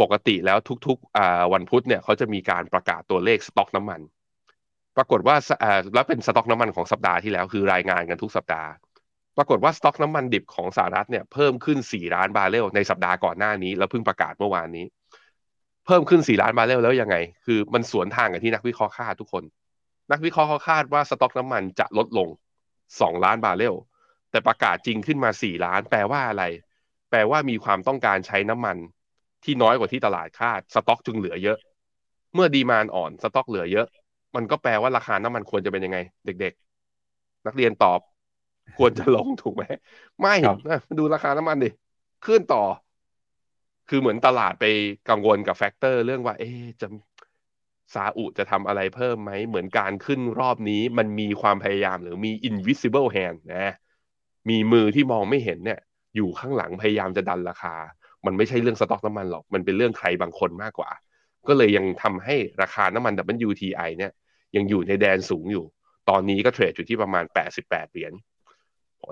[0.00, 4.00] ปกติแล้วทุกๆวันพุธเนี่ยเขาจะมีการประกาศตัวเลขสต็อกน้ำมัน
[4.96, 5.36] ปรากฏว่า
[5.94, 8.70] แล้วเป็นสต็อกน้ำมันของสัปดาห์ที่แล้วคือรายงานกันทุกสัปดาห์
[9.36, 14.86] ปรากฏว่าสต็อกน้ำมันดิบของสหรัฐเนี่ยเพิ่มขึ้น 4 ล้านบาร์เรลในสัปดาห์ก่อนหน้านี้ แล้วเพิ่งประกาศเมื่อวานนี้
[15.86, 19.44] เพิ่มขึ้น 4 ล้านบาร์เรลแล้วยังไง คือมันสวนทางกับที่นักวิเคราะห์คาดทุกคน
[20.12, 22.28] นักวิเคราะห์เขาคาดว่าสต็อกน้ำมันจะลดลง
[23.00, 23.74] 2 ล้านบาร์เรล
[24.30, 26.44] แต่ประกาศจริงขึ้นมา 4 ล้าน แปลว่าอะไร
[27.10, 28.76] แปลว่ามีความต้องการใช้น้ำมัน
[29.44, 31.58] ที่น้อยกว่าที่ตลาดคาด สต็อกจึงเหลือเยอะ
[32.34, 33.86] เมื่อ demand อ่อน สต็อกเหลือเยอะ
[34.36, 36.52] มันก็แปลว่าราคาน้ำมันควรจะเป็นยังไง เด็ก
[37.00, 38.00] ๆ นักเรียนตอบ
[38.78, 39.62] ควรจะลงถูกไหม
[40.20, 40.34] ไม่
[40.98, 41.70] ดูราคาน้ำมันดิ
[42.26, 42.62] ขึ้นต่อ
[43.88, 44.64] คือเหมือนตลาดไป
[45.10, 46.88] กังวลกับ factor เรื่องว่า เอ๊จะ
[47.94, 53.72] ซาอุจะทำอะไรเพิ่มไหม เหมือนการขึ้นรอบนี้มันมีความพยายามหรือมี invisible hand นะ
[54.50, 55.80] มีมือที่มองไม่เห็นเนี่ย
[56.16, 57.74] อยู่ข้างหลังพยายามจะดันราคา
[58.26, 60.90] มันไม่ใช่เรื่องสต็อกน้ำมันหรอก มันเป็นเรื่องใครบางคนมากกว่า
[61.48, 63.12] ก็เลยยังทำให้ราคาน้ำมัน
[63.48, 64.12] WTI เนี่ย
[64.56, 65.64] ยังอยู่ในแดนสูงอยู่
[66.10, 68.12] ตอนนี้ก็เทรดอยู่ที่ประมาณ 88 เหรียญ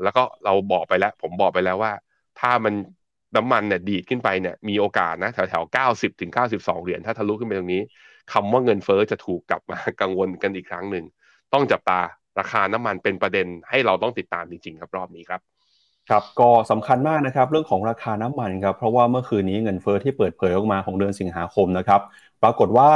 [0.04, 1.92] แล้วก็เราบอกไปแล้ว ผมบอกไปแล้วว่า
[2.40, 2.74] ถ้ามัน
[3.36, 7.82] น้ำมันเนี่ยดีดขึ้นไปเนี่ยมีโอกาสนะแถวแถว90ถึง92เหรียญถ้าทะลุขึ้นไปตรงนี้
[8.32, 11.04] คำว่าเงินเฟอ้อจะถูกกลับมากังวลกันอีกครั้งหนึ่ง
[11.52, 12.00] ต้องจับตา
[12.38, 15.40] ราคาน้ำมันเป็นประเด็นให้เราต้องติดตามจริงๆครับรอบนี้ครับ
[16.10, 22.00] ครับก็สำคัญมากนะครับเรื่องของราคาน้ำมันครับเพราะว่าเมื่อคืนนี้เงินเฟอ้อที่เปิดเผยออกมาของเดือนสิงหาคมนะครับ
[22.42, 22.90] ปรากฏว่า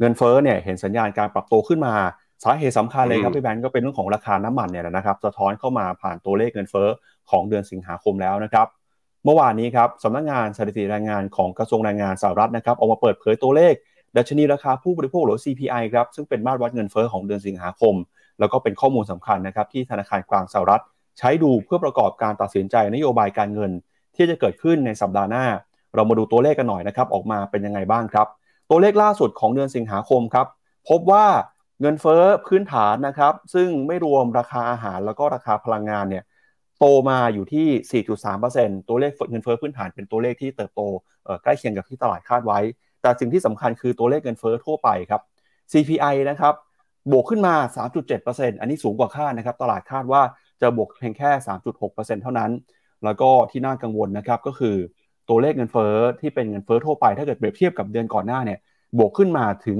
[0.00, 1.94] เงินเฟอ้อเนี่ยเห็นสัญญาณการปรับตัวขึ้นมา
[2.44, 6.88] สาเหตุสำคัญเลยครับพี่แบงก์ก็เป็นเรื่องของราคาน้ำมันเนี่ยนะครับสะท้อนเข้ามาผ่านตัวเลขเงินเฟอ้อ
[7.30, 8.66] ของเดือนสิงหาคมแล้วนะครับ
[9.24, 13.74] เมื่อวานนี้ครับสำนักงงานสถิติแรงงานของกระทรวงแรงงานสหรัฐนะครับออกมาเปิดเผยตัวเลข
[14.16, 17.94] ดัชนีราคาผู้บริโภคหรือ CPI ครับซึ่งเป็นมาตรวัดเงินเฟอ้อของเดือนสิงหาคม
[18.38, 20.82] แล้วก็เป็นข้อมูลสำคัญนะครับที่ธนาคารกลางสหรัฐ
[21.18, 23.70] ใช้ดูเพื่อประกอบการตัดสินใจนโยบายการเงิน
[24.16, 25.44] ที่จะเกิดขึ้นในสัปดาห์หน้า
[25.94, 28.26] เรามาดูตัวเลขกันหน่อยนะครับออกมาเป็นยังไงบ้างครับ
[28.70, 30.46] ตัวเลขล่าสุดของเดือนสิงหาคมครับ
[30.88, 31.26] พบว่า
[31.80, 36.24] เงินเฟ้อพื้นฐานนะครับซึ่งไม่รวมราคาอาหารแล้วก็ราคาพลังงานเนี่ย
[36.84, 38.02] โตมาอยู่ที่
[38.42, 40.80] 4.3%ตัวเลขเงินเฟ้อพื้นฐานเป็นตัวเลขที่เติบโต
[41.42, 42.60] ใกล้เคียงกับที่ตลาดคาดไว้
[43.02, 45.22] แต่สิ่งที่สำคัญคือตัวเลขเงินเฟ้อทั่วไปครับ
[45.72, 46.54] CPI นะครับ
[47.12, 47.54] บวกขึ้นมา
[48.08, 50.22] 3.7%อันนี้สูงกว่าคาดนะครับ ตลาดคาดว่า
[50.60, 51.30] จะบวกเพียงแค่
[51.76, 52.50] 3.6%เท่านั้น
[53.04, 54.76] แล้วก็ที่น่ากังวลนะครับก็คือ
[55.28, 58.58] ตัวเลขเงินเฟ้อที่เป็นเงินเฟ้อทั่วไป ถ้าเกิดเปรียบเทียบกับเดือนก่อนหน้าเนี่ย
[58.98, 59.78] บวกขึ้นมาถึง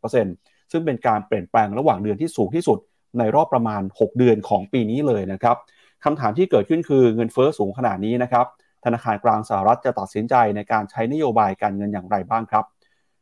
[0.00, 2.78] 0.6%ซึ่งเป็นการเปลี่ยนแปลงระหว่างเดือนที่สูงที่สุด
[3.18, 5.56] ในรอบประมาณ 6 เดือนของปีนี้เลยนะครับ
[6.04, 8.46] คำถามที่เกิดขึ้นคือเงินเฟ้อสูงขนาดนี้นะครับ
[8.84, 12.64] ธนาคารกลางสหรัฐจะตัดสินใจในการใช้นโยบายการเงินอย่างไรบ้างครับ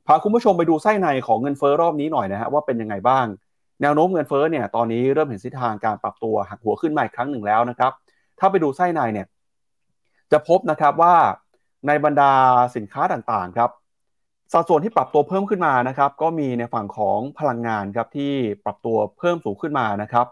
[0.07, 3.27] พาคุณผู้ชมไปดูไส้ในของเงินเฟ้อรอบนี้หน่อยนะฮะว่าเป็นยังไงบ้าง
[3.83, 7.93] แนวโน้มเงินเฟ้อเนี่ยตอนนี้เริ่มเห็นทิศทางการปรับตัวหักหัวขึ้นมาอีกครั้งหนึ่งแล้วนะครับ
[8.39, 9.27] ถ้าไปดูไส้ในเนี่ย
[10.33, 11.15] จะพบนะครับว่า
[11.87, 12.33] ในบรรดา
[12.77, 13.71] สินค้าต่างๆครับ
[14.53, 18.33] สัดส่วนที่ปรับตัวเพิ่มขึ้นมานะครับ ก็มีในฝั่งของพลังงานครับที่
[18.65, 20.27] ปรับตัวเพิ่มสูงขึ้นมานะครับ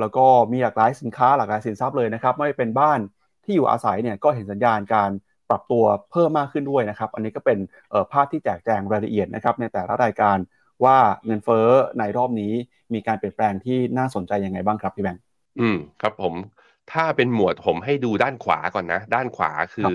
[0.00, 3.00] แล้วก็มีหลากหลายสินค้าหลากหลายสินทรัพย์เลยนะครับ ไม่เป็นบ้าน
[3.44, 5.10] ที่อยู่อาศัยเนี่ยก็เห็นสัญญาณการ
[5.50, 7.58] ปรับตัวเพิ่มมากขึ้นด้วยนะครับ อันนี้ก็เป็น
[8.12, 10.36] ภาพที่แจกแจงรายละเอียดนะครับในแต่ละรายการ
[10.84, 12.52] ว่าเงินเฟ้อในรอบนี้
[12.94, 15.22] มีการเปลี่ยนแปลงที่น่าสนใจยังไงบ้างครับพี่แบงค์
[15.60, 16.34] อืมครับผม
[16.92, 19.94] ถ้าเป็นหมวดผมให้ดูด้านขวาก่อนนะ ด้านขวาคือ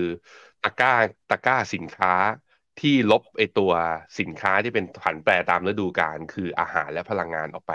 [0.62, 0.92] ตะกร้า
[1.30, 2.14] ตะกร้าสินค้า
[2.80, 3.72] ที่ลบไอตัว
[4.18, 7.72] สินค้าที่เป็นผันแปรตามฤดูกาลคืออาหารและพลังงานออกไป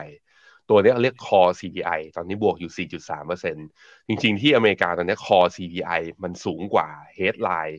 [0.70, 3.68] ตัวนี้เรียก core CPI ตอนนี้บวกอยู่ 4.3%
[4.08, 7.76] จริงๆ ที่อเมริกาตอนนี้ core CPI มันสูงกว่า headline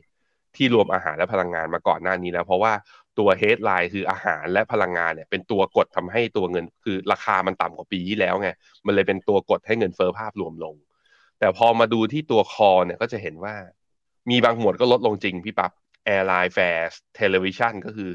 [0.56, 2.72] ที่รวมอาหารและพลังงานมาก่อนหน้านี้แล้ว เพราะว่า
[3.18, 8.48] ตัว headline คืออาหารและพลังงานเนี่ยเป็นตัวกดทำให้ตัวเงินคือราคามันต่ำกว่าปีที่แล้วไง
[8.86, 10.74] มันเลยเป็นตัวกดให้เงินเฟ้อภาพรวมลง
[11.38, 13.54] แต่พอมาดูที่ตัวคอเนี่ยก็จะเห็นว่า
[14.30, 15.72] มีบางหมวดก็ลดลงจริงพี่ปับ๊บ
[16.14, 18.10] airline fares television ก็คือ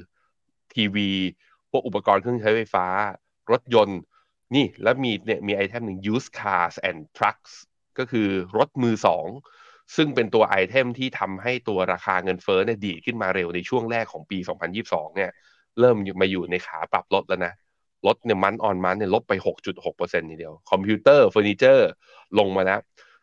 [0.73, 1.09] ทีวี
[1.71, 2.85] พวกอุปกรณ์เครื่องใช้ไฟฟ้า
[3.51, 3.99] รถยนต์
[4.55, 7.53] นี่แล้วมีเนี่ยมี item หนึ่ง used cars and trucks
[7.97, 9.25] ก็คือรถมือสอง
[9.95, 15.31] ซึ่งเป็นตัว item ที่ทำให้ตัวราคาเงินเฟ้อเนี่ยดีขึ้นมาเร็วในช่วงแรกของปี 2022 เนี่ย
[15.79, 17.53] เริ่มมาอยู่ในขาปรับลดแล้วนะ
[18.07, 21.89] ลดเนี่ยมันออนมันเนี่ยลบไป 6.6%ทีเดียว คอมพิวเตอร์เฟอร์นิเจอร์
[22.39, 22.79] ลงมาแล้ว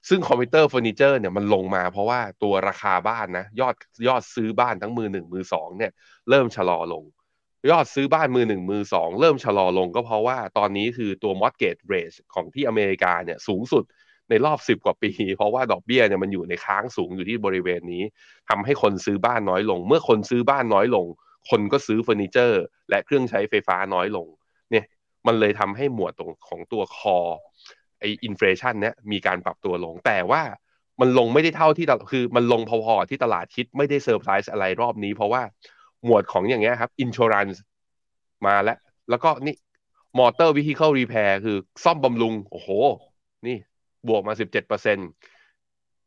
[0.08, 3.74] ซึ่งคอมพิวเตอร์เฟอร์นิเจอร์เนี่ยมันลงมาเพราะว่าตัวราคาบ้านนะ ยอด
[4.08, 5.92] ยอดซื้อบ้านทั้งมือหนึ่งมือสองเนี่ย
[6.30, 7.04] เริ่มชะลอลง
[7.70, 13.84] ยอดซื้อบ้านมือหนึ่งมือสองเริ่มชะลอลงก็เพราะว่าตอนนี้คือตัว mortgage rate ของที่อเมริกาเนี่ยสูงสุด
[14.30, 18.02] ในรอบสิบกว่าปี เพราะว่าดอกเบี้ยเนี่ยมันอยู่ในค้างสูงอยู่ที่บริเวณนี้
[18.48, 21.06] ทำให้คนซื้อบ้านน้อยลง เมื่อคนซื้อบ้านน้อยลง
[21.50, 24.26] คนก็ซื้อเฟอร์นิเจอร์ และเครื่องใช้ไฟฟ้าน้อยลง
[24.70, 24.84] เนี่ย
[25.26, 30.42] มันเลยทำให้หมวดตรงของตัว core inflation เนี่ยมีการปรับตัวลง แต่ว่า
[31.00, 35.42] มันลงไม่ได้เท่าที่คือมันลงพอๆที่ตลาดคิดไม่ได้เซอร์ไพรส์อะไรรอบนี้ เพราะว่า
[36.04, 37.48] หมวดของอย่างเงี้ยครับอินช r รัน
[38.46, 38.78] มาแล้ว
[39.10, 39.54] แล้วก็นี่
[40.18, 42.68] motor vehicle repair คือซ่อมบำรุง โอ้โห
[43.46, 43.56] นี่
[44.08, 45.08] บวกมา 17%เปอร์เซ็นต์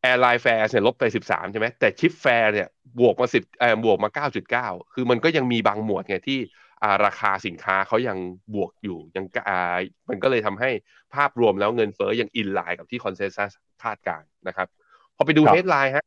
[0.01, 2.67] airline fare เนี่ยลบไป 13 ใช่ไหมแต่ ship fare เนี่ย
[2.99, 4.09] บวกมา 10เอ่อบวกมา
[4.53, 6.39] 9.9 คือมันก็ยังมีบางหมวดไงที่
[6.83, 8.17] อ่าราคาสินค้าเขายัง
[8.55, 9.77] บวกอยู่ยังอ่า
[10.09, 10.69] มันก็เลยทำให้
[11.15, 13.51] ภาพรวมแล้วเงินเฟ้อยัง in line กับที่ consensus
[13.83, 14.67] คาดการณ์นะครับ
[15.15, 16.05] พอไปดู headline ฮะ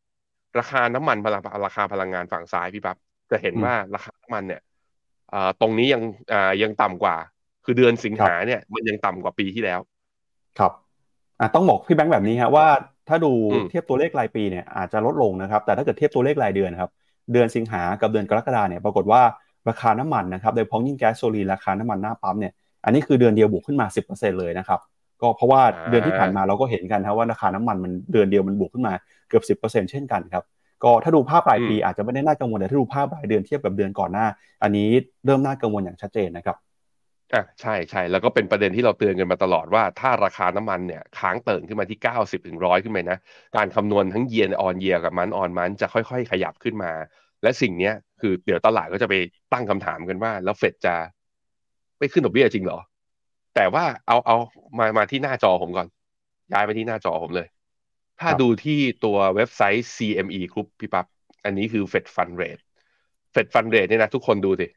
[0.59, 2.97] ราคาน้ำมันพลังราคาพลังงานฝั่งซ้ายพี่ปั๊บ
[3.35, 4.61] จะเห็นว่าราคาน้ำมันเนี่ย
[5.33, 7.17] อ่าตรงนี้ยังอ่ายังต่ำกว่า
[7.65, 9.81] คือเดือนสิงหาเนี่ย มันยังต่ำกว่าปีที่แล้ว
[10.59, 10.73] ครับ
[11.41, 12.67] อะต้องบอกพี่แบงค์แบบนี้ครับว่า
[13.09, 13.33] ถ้าดู
[13.71, 16.91] เทียบตัวเลขรายปีเนี่ยอาจจะลดลงนะครับ แต่ถ้าเกิดเทียบตัวเลขรายเดือนครับ
[17.33, 19.23] เดือนสิงหากับเดือนกรกฎาเนี่ยปรากฏว่า
[19.69, 22.53] ราคาน้ำมันนะครับโดยเฉพาะยิ่งแก๊สโซลีนราคาน้ำมันหน้าปั๊มเนี่ย
[22.85, 24.81] อันนี้คือเดือนเดียวบวกขึ้นมา 10%เลยนะครับ
[25.21, 28.95] ก็เพราะว่าเดือนที่ผ่านมาเราก็เห็นกันครับว่าราคาน้ำมันมันเดือนเดียวมันบวกขึ้นมา
[29.29, 30.45] เกือบ 10%เช่นกันครับ
[30.83, 34.27] ก็ถ้าดูภาพรายปีอาจจะไม่ได้น่ากังวลแต่ถ้าดูภาพรายเดือนเทียบกับเดือนก่อนหน้า
[34.63, 34.89] อันนี้
[35.25, 36.57] เริ่มน่ากังวลอย่างชัดเจนนะครับ
[37.35, 43.19] อะใช่ใช่แล้วก็เป็นประเด็นที่เราเตือนกันมาตลอดว่าถ้าราคาน้ำมันเนี่ยค้างเติ่งขึ้นมาที่ 90ถึงร้อยขึ้นไปนะ
[43.57, 46.93] การคำนวณทั้งเยียนออนเยียกับมันออนมันจะค่อยๆ ขยับขึ้นมา
[47.43, 49.15] และสิ่งเนี้ยคือเดี๋ยวตลาดก็จะไป
[49.53, 50.95] ตั้งคำถามกันว่า แล้วเฟดจะ
[51.99, 52.79] ไม่ขึ้นดอกเบี้ยจริงเหรอ
[53.55, 54.37] แต่ว่าเอาเอา
[54.79, 55.89] มามาที่หน้าจอผมก่อน
[56.53, 57.47] ย้ายไปที่หน้าจอผมเลย
[58.21, 61.07] ถ้าดูที่ตัวเว็บไซต์ CME Group พี่ปับ๊บ
[61.45, 62.63] อันนี้คือ Fed Fund Rate
[63.35, 64.69] Fed Fund Rate เนี่ยนะทุกคนดูสิ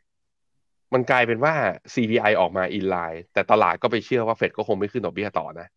[0.94, 1.54] มันกลายเป็นว่า
[1.94, 5.68] CPI ออกมาอินไลน์แต่ตลาดก็ไปเชื่อว่าเฟดก็คงไม่ขึ้นดอกเบี้ยต่อนะ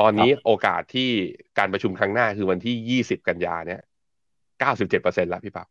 [0.00, 1.10] ตอนนี้โอกาสที่
[1.58, 3.80] การประชุมครั้งหน้าคือวันที่ 20 กันยาเนี่ย
[4.60, 5.68] 97%แล้วพี่ปั๊บ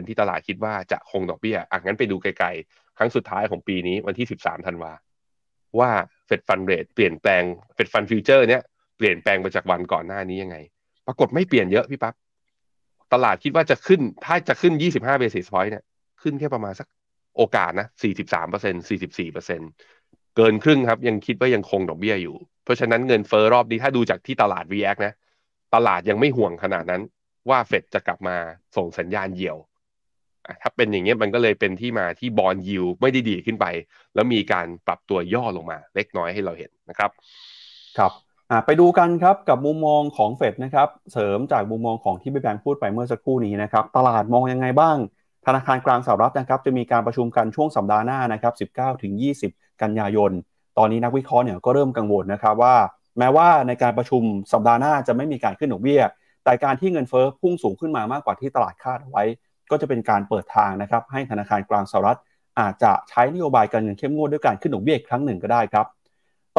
[0.00, 4.92] 97%ที่ตลาดคิดว่าจะคงดอกเบี้ยอะงั้นไปดูไกลๆ ครั้งสุดท้ายของปีนี้วันที่ 13 ธันวา
[5.78, 5.90] ว่า
[6.26, 7.42] Fed Fund Rate เปลี่ยนแปลง
[7.74, 8.62] Fed Fund Future เนี่ย
[9.00, 10.56] เปลี่ยนแปลงไปจากวันก่อนหน้านี้ยังไง
[11.06, 12.14] ปรากฏไม่เปลี่ยนเยอะพี่ปั๊บ
[13.12, 15.84] ตลาดคิดว่าจะขึ้น ถ้าจะขึ้น 25 basis point เนี่ย
[16.22, 16.88] ขึ้นแค่ประมาณสัก
[17.36, 17.86] โอกาสนะ
[18.18, 18.74] 43เปอร์เซ็นต์
[19.06, 19.60] 44เปอร์เซ็นต์
[20.36, 25.14] เกินครึ่งครับ ยังคิดว่ายังคงดอกเบี้ยอยู่ เพราะฉะนั้นเงินเฟ้อรอบนี้ถ้าดูจากที่ตลาด React นะ
[25.74, 27.02] ตลาดยังไม่ห่วงขนาดนั้น
[27.50, 28.36] ว่าเฟดจะกลับมา
[28.76, 29.56] ส่งสัญญาณเหี่ยว
[30.62, 33.66] ถ้าเป็นอย่างนี้มันก็เลยเป็นที่มาที่บอลยิวไม่ได้ดีขึ้นไป
[34.14, 37.10] แล้วมีการปรับตัวย่อลงมา เล็กน้อยให้เราเห็นนะครับ
[37.98, 38.12] ครับ
[38.66, 44.96] ไปดูกันครับกับมุมมองของเฟดนะครับเสริมจากมุมมองของที่พี่แบงค์พูดไปเมื่อสักครู่นี้นะครับตลาดมองยังไงบ้าง
[45.46, 49.12] ธนาคารกลางสหรัฐนะครับจะมีการประชุมกันช่วงสัปดาห์หน้านะครับ19ถึง
[49.46, 50.30] 20 กันยายน
[50.78, 52.76] ตอนนี้นักวิเคราะห์เนี่ยก็เริ่มกังวลนะครับว่า
[53.18, 56.02] แม้ว่าในการประชุมสัปดาห์หน้าจะไม่มีการขึ้นดอกเบี้ย
[56.44, 59.24] แต่การที่เงินเฟ้อพุ่งสูงขึ้นมามากกว่าที่ตลาดคาดไว้
[59.70, 62.18] ก็จะเป็นการเปิดทางนะครับให้ธนาคารกลางสหรัฐ
[62.60, 65.86] อาจจะใช้นโยบายการเงินเข้มงวดด้วยการขึ้นดอกเบี้ยครั้งหนึ่งก็ได้ครับ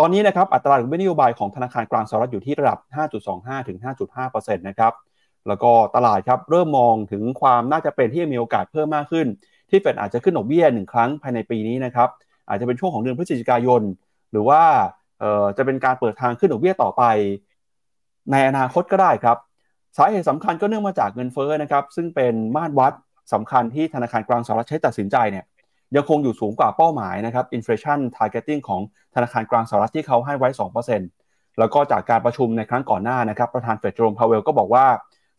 [0.04, 2.80] ตอนนี้นะครับอัตราดอกเบี้ยนโยบายของธนาคารกลางสหรัฐอยู่ที่ระดับ
[3.24, 4.94] 5.25 ถึง 5.5%นะครับ
[5.48, 9.28] แล้วก็ตลาดครับเริ่มมองถึงความน่าจะเป็นที่มีโอกาสเพิ่มมากขึ้น
[9.70, 12.10] ที่เฟดอาจจะขึ้นดอกเบี้ยหนึ่งครั้งภายในปีนี้นะครับ
[12.50, 13.82] อาจจะเป็นช่วงของเดือนพฤศจิกายน
[14.32, 14.62] หรือว่า
[15.58, 17.04] จะเป็นการเปิดทางขึ้นดอกเบี้ยต่อไป
[18.32, 19.38] ในอนาคตก็ได้ครับ
[19.98, 22.94] สาเหตุสำคัญก็เนื่องมาจากเงินเฟ้อนะครับซึ่งเป็นมาตรวัด
[23.34, 25.46] สำคัญที่ธนาคารกลางสหรัฐใช้ตัดสินใจเนี่ย
[25.96, 28.82] ยังคงอยู่สูงกว่าเป้าหมายนะครับ inflation targeting ของ
[29.16, 30.50] ธนาคารกลางสหรัฐที่เขาให้ไว้
[31.04, 34.86] 2%แล้วก็จากการประชุมในครั้งก่อนหน้านะครับ ประธานเฟดโจมพาวเวลก็บอกว่า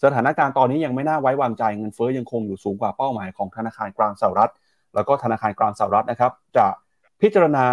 [0.05, 4.53] สถานการณ์ตอนนี้ยังไม่น่าไว้วางใจเงินเฟ้อยังคงอยู่สูงกว่าเป้าหมายของธนาคารกลางสหรัฐ
[4.95, 6.67] แล้วก็ธนาคารกลางสหรัฐนะครับ จะ
[7.21, 7.67] พิจารณา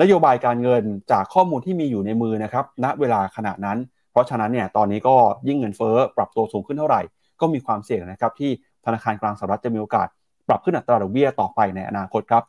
[0.00, 0.82] นโยบายการเงิน
[1.12, 3.78] จากข้อมูลที่มีอยู่ในมือนะครับณเวลาขณะนั้น
[4.12, 5.16] เพราะฉะนั้นเนี่ยตอนนี้ก็
[5.48, 7.00] ยิ่งเงินเฟ้อปรับตัวสูงขึ้นเท่าไหร่
[7.40, 8.50] ก็มีความเสี่ยงนะครับที่
[8.86, 10.08] ธนาคารกลางสหรัฐจะมีโอกาส
[10.48, 12.42] ปรับขึ้นอัตราดอกเบี้ยต่อไปในอนาคตครับ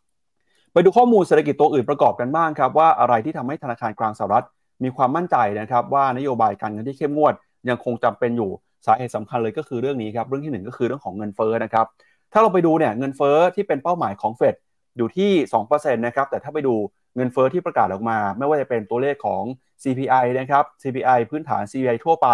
[0.74, 4.46] ไปดูข้อมูลเศรษฐกิจตัวอื่นประกอบกันบ้างครับว่าอะไรที่ทำให้ธนาคารกลางสหรัฐ
[4.84, 7.34] มีความมั่นใจนะครับว่านโยบายการเงินที่เข้มงวด
[7.70, 8.52] ยังคงจำเป็นอยู่
[8.86, 11.86] สาเหตุสำคัญเลยก็คือเรื่องนี้ครับเรื่องที่ 1 ก็คือเรื่องของเงินเฟ้อนะครับ
[12.32, 14.56] ถ้าเราไปดูเนี่ยเงินเฟ้อที่เป็นเป้าหมายของเฟด
[14.98, 15.32] อยู่ที่
[15.68, 16.76] 2%นะครับแต่ถ้าไปดู
[17.16, 19.44] เงินเฟ้อที่ประกาศออกมา ไม่ว่าจะเป็นตัวเลขของ
[19.84, 22.28] CPI นะครับ CPI พื้นฐาน CPI ทั่วไป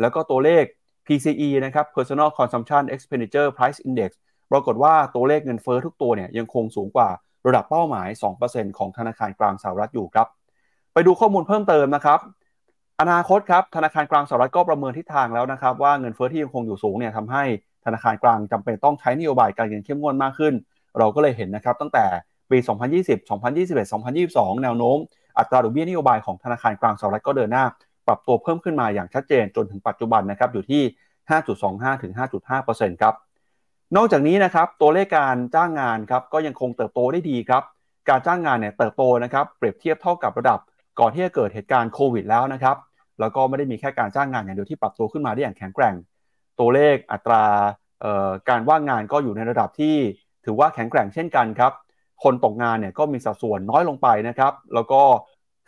[0.00, 0.64] แล้วก็ตัวเลข
[1.06, 4.10] PCE นะครับ Personal Consumption Expenditure Price Index
[4.52, 7.08] ปรากฏว่าตัวเลขเงินเฟ้อทุกตัวเนี่ยยังคงสูงกว่า
[7.46, 8.08] ระดับเป้าหมาย
[8.44, 10.26] 2%ของธนาคารกลางสหรัฐอยู่ครับ
[10.92, 12.20] ไปดูข้อมูลเพิ่มเติมนะครับ
[13.00, 17.44] อนาคตครับธนาคารกลางสหรัฐก็ประเมินทิศทางแล้วนะครับว่าเงินเฟ้อที่ยังคงอยู่สูงเนี่ยทำให้
[17.84, 20.54] ธนาคารกลางจำเป็นต้องใช้นโยบายการเงินเข้มงวดมากขึ้น
[20.98, 22.04] เราก็เลยเห็นนะครับตั้งแต่
[22.50, 22.58] ปี
[22.98, 24.98] 2020 2021 2022 แนวโน้ม
[25.38, 27.64] อัตราดอกเบี้ยนโยบายของธนาคารกลางสหรัฐก็เดินหน้า
[28.06, 30.82] ปรับตัวเพิ่มขึ้นมาอย่างชัดเจนจนถึงปัจจุบันนะครับอยู่ที่
[31.42, 33.14] 5.25 ถึง 5.5%ครับ
[33.96, 37.62] นอกจากนี้นะครับตัวเลขการจ้างงานครับก็ยังคงเติบโตได้ดีครับ
[38.08, 40.58] การจ้างงานเนี่ยเติบโตนะครับเปรียบเทียบเท่ากับระดับ
[41.00, 42.76] ก่อนที่จะเกิดเหตุการณ์โควิดแล้วนะครับ
[43.20, 45.94] แล้วก็ไม่ได้มีแค่การจ้างงานอย่างเดียวที่ปรับตัวขึ้นมาได้อย่างแข็งแกร่ง
[46.60, 47.44] ตัวเลขอัตรา
[48.48, 49.96] การว่างงานก็อยู่ในระดับที่
[50.44, 51.72] ถือว่าแข็งแกร่งเช่นกันครับ
[52.22, 55.02] คนตกงานเนี่ยก็มีสัดส่วนน้อยลงไปนะครับแล้วก็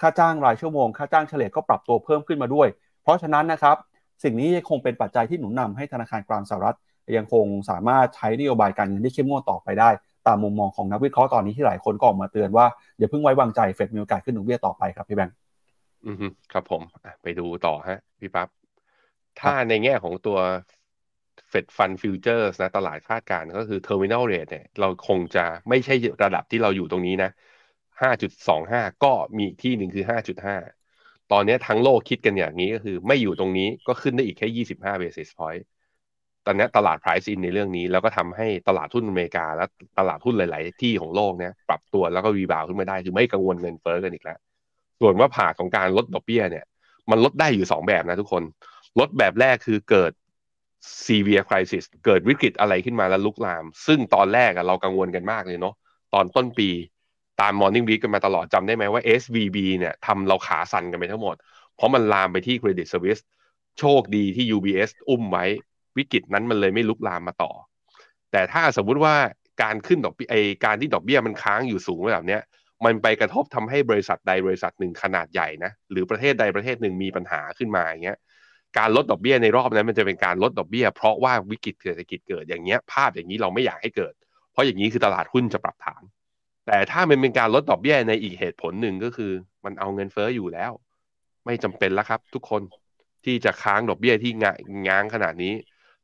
[0.01, 2.69] ค่าจ้างรายชั่วโมง ค่าจ้างเฉลี่ยก็ปรับตัวเพิ่มขึ้นมาด้วย
[3.03, 3.77] เพราะฉะนั้นนะครับ
[4.23, 6.77] สิ่งนี้คงเป็นปัจจัยที่หนุนนำให้ธนาคารกลางสหรัฐ
[7.17, 9.91] ยังคงสามารถใช้นโยบายการเงินที่เข้มงวดต่อไปได้
[10.27, 12.67] ตามมุมมองของนักวิเคราะห์ตอนนี้ที่หลายคนก็ออกมาเตือนว่า
[12.99, 15.35] อย่าเพิ่งไว้วางใจเฟดมีโอกาสขึ้นดอกเบี้ยต่อไปครับพี่แบงค์
[16.07, 16.17] อืม
[16.53, 16.83] ครับผม
[17.23, 18.49] ไปดูต่อฮะพี่ปั๊บ
[19.41, 20.39] ถ้าในแง่ของตัว
[21.49, 27.31] Fed Fund Future นะตลาดคาดการณ์ก็คือ terminal rate เนี่ยเราคงจะไม่ใช่ระดับที่เราอยู่ตรงนี้นะ
[28.03, 30.57] ห้าจุดสองห้าก็มีที่หนึ่งคือห้าจุดห้า
[31.33, 34.79] ตอนนี้ทั้งโลกคิดกันอย่างนี้ก็คือไม่อยู่ตรงนี้ก็ขึ้นได้อีกแค่ยี่สิบ
[36.47, 39.65] ตอนนี้ตลาด price in ในเรื่องนี้ แล้วก็ทำให้ตลาดทุนอเมริกา และ
[39.99, 44.39] ตลาดทุนหลาย ๆ ที่ของโลกเนี่ยปรับตัวแล้วก็รีบาวขึ้นมาได้คือไม่กังวลเงินเฟ้อกันอีกแล้ว
[45.01, 46.65] ส่วนว่าผ่าของการลดดอกเบี้ยเนี่ย
[47.11, 48.43] มันลดได้อยู่สองแบบนะทุกคน
[49.01, 50.13] ลดแบบแรกคือเกิด
[51.07, 55.75] severe crisis เกิดวิกฤตอะไรขึ้นมาแล้วลุกลาม ซึ่งตอนแรกเรากังวลกันมากเลยเนาะ
[56.15, 56.69] ตอนต้นปี
[57.41, 61.37] ตาม Morning Week กันมาตลอดจำได้ไหมว่า SVB เนี่ยทำเราขาสั่นกันไปทั้งหมด
[61.77, 63.23] เพราะมันลามไปที่ Credit Suisse
[63.79, 65.45] โชคดีที่ UBS อุ้มไว้
[65.99, 67.53] วิกฤตนั้นมันเลยไม่ลุกลามมาต่อ
[68.33, 69.15] แต่ถ้าสมมุติว่า
[69.63, 72.43] การขึ้นดอกเบี้ยไอการที่ดอกเบี้ยมันค้างอยู่สูงแบบเนี้ย
[72.85, 78.19] มันไปกระทบทำให้บริษัทใดบริษัทหนึ่งขนาดใหญ่นะหรือประเทศใดประเทศหนึ่งมีปัญหาขึ้นมาอย่างเงี้ย
[78.79, 84.15] การลดดอกเบี้ยในรอบนั้นมันจะเป็นการลดดอกเบี้ย เพราะว่าวิกฤตเศรษฐกิจเกิดอย่างเงี้ยภาพอย่างนี้เราไม่อยากให้เกิด
[84.53, 86.03] เพราะอย่างนี้คือตลาดหุ้นจะปรับฐาน
[86.67, 89.33] แต่ถ้ามันเป็นการลดดอกเบี้ยในอีกเหตุผลหนึ่งก็คือ
[89.65, 90.73] มันเอาเงินเฟ้ออยู่แล้ว
[91.45, 92.63] ไม่จำเป็นแล้วครับ ทุกคน
[93.25, 94.33] ที่จะค้างดอกเบี้ยที่
[94.89, 95.53] ง้างขนาดนี้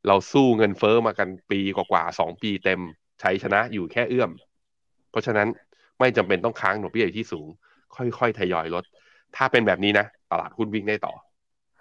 [0.07, 2.79] เราสู้เงินเฟอ้อมากันปีกว่าๆสองปีเต็ม
[3.19, 4.31] ใชัยชนะอยู่แค่เอื้อม
[5.11, 5.47] เพราะฉะนั้น
[5.99, 7.47] ไม่จำเป็นต้องค้างดอกเบี้ยที่สูง
[7.95, 8.83] ค่อยๆทยอยลด
[9.35, 11.13] ถ้าเป็นแบบนี้นะ ตลาดหุ้นวิ่งได้ต่อ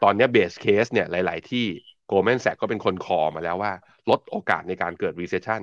[0.03, 1.67] ตอนนี้เบสเคสเนี่ยหลาย ๆ ที่
[2.07, 3.73] Goldman Sachs ก็เป็นคน call มาแล้วว่า
[4.11, 5.61] ลดโอกาสในการเกิด recession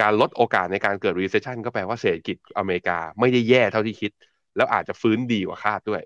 [0.00, 4.12] การลดโอกาสในการเกิด recession ก็แปลว่าเศรษฐกิจอเมริกาไม่ได้แย่เท่าที่คิด
[4.56, 6.02] แล้วอาจจะฟื้นดีกว่าคาดด้วย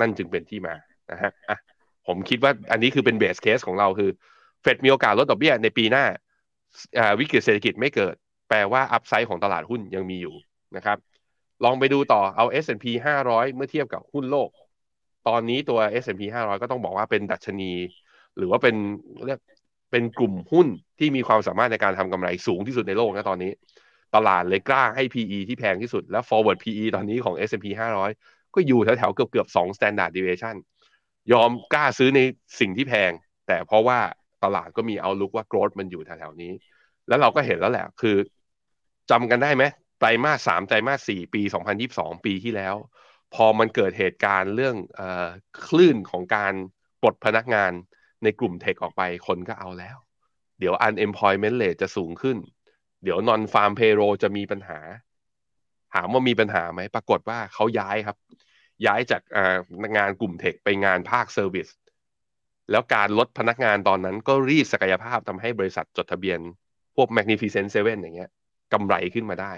[0.00, 0.74] นั่นจึงเป็นที่มา
[1.10, 1.58] นะฮะอะ
[2.06, 4.10] ผมคิดว่าอันนี้คือเป็น base case ของเราคือ
[4.68, 6.04] เฟดมีโอกาสลดดอกเบี้ยในปีหน้า
[7.20, 8.14] วิกฤตเศรษฐกิจไม่เกิด
[8.48, 10.34] แปลว่า upside ของตลาดหุ้นยังมีอยู่
[10.76, 10.98] นะครับ
[11.64, 12.86] ลองไปดูต่อเอา S&P
[13.20, 14.48] 500 เมื่อเทียบกับหุ้นโลก
[15.28, 17.72] ตอนนี้ตัว S&P 500 ก็ต้องบอกว่าเป็นดัชนี
[18.36, 18.74] หรือว่าเป็น
[19.26, 19.40] เรียก
[19.90, 20.66] เป็นกลุ่มหุ้น
[20.98, 23.52] ที่มีความสามารถในการทำกำไรสูงที่สุดในโลกนะตอนนี้
[24.14, 27.66] ตลาดเลยกล้าให้ PE ที่แพงที่สุด และ forward PE ตอนนี้ของ S&P
[28.10, 30.56] 500 ก็อยู่แถวๆเกือบเกือบ2 standard deviation
[31.32, 32.20] ยอมกล้าซื้อใน
[32.60, 33.12] สิ่งที่แพง
[33.46, 33.98] แต่เพราะว่า
[34.44, 36.52] ตลาดก็มีเอาลุกว่าโกรดมันอยู่แถวๆนี้
[37.08, 38.16] แล้วเราก็เห็นแล้วแหละ คือ
[39.10, 39.64] จำกันได้ไหม
[39.98, 42.74] ไตรมาสสามไตรมาสสี่ปีสองพันยิบสองปีที่แล้ว
[43.34, 45.02] พอมันเกิดเหตุการณ์เรื่องอ
[45.66, 46.52] คลื่นของการ
[47.02, 47.72] ปลดพนักงาน
[48.22, 49.96] ในกลุ่ม tech ออกไปคนก็เอาแล้ว
[50.58, 52.36] เดี๋ยว unemployment rate จะสูงขึ้น
[53.02, 54.78] เดี๋ยว non farm payroll จะมีปัญหา
[55.94, 58.16] ถามว่ามีปัญหาไหม ปรากฏว่าเขาย้ายครับ
[58.86, 59.22] ย้ายจาก
[59.96, 61.68] งานกลุ่ม tech ไปงานภาค service
[62.70, 66.38] แล้วการลดพนักงานตอนนั้นก็รีดศักยภาพทำให้บริษัทจดทะเบียน
[66.96, 68.30] พวก Magnificent Seven อย่างเงี้ย
[68.72, 69.52] กำไรขึ้นมาได้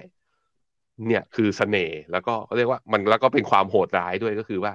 [1.08, 4.72] เนี่ยคือสเสน่ห์แล้วก็เรียกว่ามันแล้วก็เป็นความโหดร้ายด้วยก็คือว่า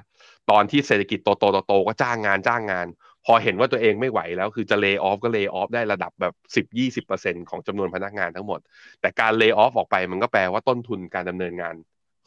[0.52, 2.88] ตอนที่เศรษฐกิจโตโตโตก็จ้างงานจ้างงาน
[3.26, 8.60] พอเห็นว่าตัวเองไม่ไหวแล้วคือจะเลิกออฟก็เลิกออฟได้ระดับแบบสิบยี่สิบเปอร์เซ็นของจำนวนพนักงานทั้งหมด
[9.02, 11.76] แต่การเลิกออฟออกไปมันก็แปลว่าต้นทุนการดำเนินงาน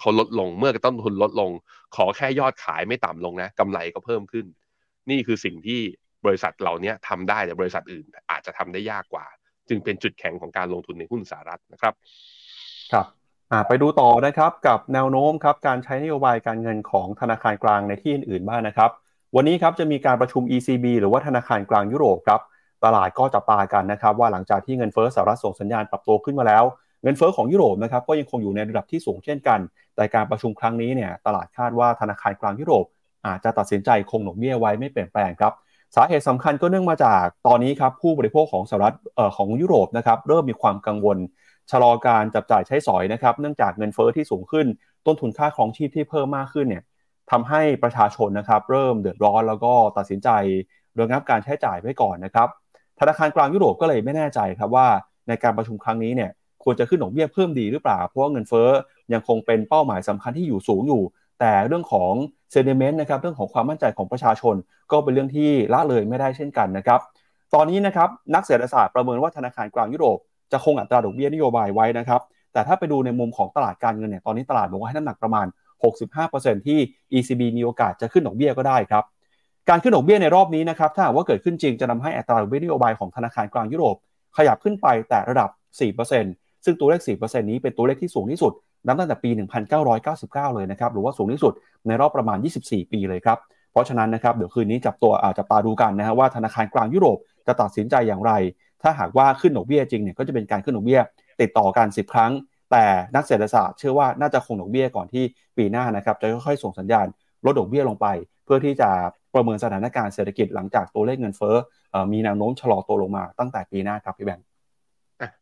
[0.00, 1.50] เขาลดลงเมื่อต้นทุนลดลง
[1.96, 4.46] ขอแค่ยอดขายไม่ต่ำลงนะกำไรก็เพิ่มขึ้น
[5.10, 5.80] นี่คือสิ่งที่
[6.26, 9.26] บริษัทเหล่านี้ทำได้แต่บริษัทอื่น อาจจะทำได้ยากกว่า
[9.68, 11.94] จึงเป็นจุดแข็งของการลงทุนในหุ้นสหรัฐนะครับ
[12.92, 13.06] ครับ
[13.68, 18.90] ไปดูต่อนะครับกับแนวโน้มครับการใช้นโยบายการเงินของธนาคารกลางในที่อื่นๆบ้างนะครับ
[19.36, 22.40] วันนี้ครับจะมีการประชุม ECB หรือว่าธนาคารกลางยุโรปครับ
[22.84, 26.64] ตลาดก็จับตากันนะครับ ว่าหลังจากที่เงินเฟ้อสหรัฐส่งสัญญาณปรับตัวขึ้นมาแล้ว
[27.02, 29.60] เงินเฟ้อของยุโรปนะครับก็ยังคงอยู่ในระดับที่สูงเช่นกัน
[29.96, 32.84] แต่การประชุมครั้งนี้เนี่ยตลาดคาดว่าธนาคารกลางยุโรป
[33.28, 35.52] อาจจะตัดสินใจคงดอกเบี้ยไว้ไม่เปลี่ยนแปลงครับ
[35.96, 41.18] สาเหตุสำคัญก็เนื่องมาจากตอนนี้ครับผู้บริโภคของสหรัฐออของยุโรปนะครับเริ่มมีความกังวล
[41.70, 44.66] ชะลอการจับจ่ายใช้สอยนะครับเนื่องจากเงินเฟอ้อที่สูงขึ้น
[45.06, 46.84] ต้นทุนค่าครองชีพที่เพิ่มมากขึ้นเนี่ย
[47.30, 50.28] ทำให้ประชาชนนะครับเริ่มเดือดร้อนแล้วก็ตัดสินใจ
[51.00, 52.48] ระงับการใช้จ่ายไว้ก่อนนะครับ
[53.00, 54.86] ธนาคารกลางยุโรปก็เลยไม่แน่ใจครับว่า
[55.28, 56.30] ในการประชุมครั้งนี้เนี่ย
[56.64, 58.68] ควรจะขึ้นดอกเบี้ยเพิ่มดีหรือเปล่า เพราะว่าเงินเฟ้อ
[59.12, 61.02] ยังคงเป็นเป้าหมายสำคัญที่อยู่สูงอยู่
[61.40, 62.12] แต่เรื่องของ
[62.50, 64.54] เซนิเมนต์นะครับเรื่องของความมั่นใจของประชาชน
[64.90, 67.00] ก็เป็นเรื่องที่ละเลยไม่ได้เช่นกันนะครับ
[67.54, 70.18] ตอนนี้นะครับนักเศรษฐศาสตร์ประเมินว่าธนาคารกลางยุโรป
[70.52, 72.20] จะคงอัตราดอกเบี้ยนโยบายไว้นะครับ
[72.52, 75.46] แต่ถ้าไปดูในมุมของตลาดการเงินเนี่ยตอนนี้ตลาดบอกว่าให้น้ำหนักประมาณ
[76.06, 76.78] 65%ที่
[77.12, 79.04] ECB มีโอกาสจะขึ้นดอกเบี้ยก็ได้ครับ
[79.68, 83.96] การขึ้นดอกเบี้ยในรอบนี้นะครับถ้าว่าเกิดขึ้นจริงจะทาให้อัตราดอกเบี้ยนโยบายของธนาคารกลางยุโรป
[84.36, 85.48] ขยับขึ้นไปแต่ระดับ
[86.06, 88.52] 4%ซึ่งตัวเลข 4%นี้เป็นตัวเลขที่สูงที่สุด
[88.86, 89.30] นับตั้งแต่ปี
[89.72, 91.52] 1999 เลยนะครับ หรือว่าสูงที่สุด
[91.86, 93.38] ในรอบประมาณ 24 ปีเลยครับ
[93.72, 98.32] เพราะฉะนั้นนะครับ เดี๋ยวคืนนี้จับตัวอาจจะตาดูกันนะฮะว่าธนาคารกลางยุโรปจะตัดสินใจอย่างไร
[98.82, 101.00] ถ้าหากว่าขึ้นดอกเบี้ยจริงเนี่ย ก็จะเป็นการขึ้นดอกเบี้ย
[101.40, 102.32] ติดต่อกัน 10 ครั้ง
[102.70, 105.24] แต่นักเศรษฐศาสตร์เชื่อว่าน่าจะคงดอกเบี้ยก่อนที่
[105.56, 107.06] ปีหน้านะครับ จะค่อยๆส่งสัญญาณ
[107.46, 108.06] ลดดอกเบี้ยลงไป
[108.44, 108.90] เพื่อที่จะ
[109.34, 111.56] ประเมินสถานการณ์เศรษฐกิจหลังจากตัวเลขเงินเฟ้อ
[112.12, 114.44] มีแนวโน้มชะลอตัวลงมาตั้งแต่ปีหน้าครับพี่แบงค์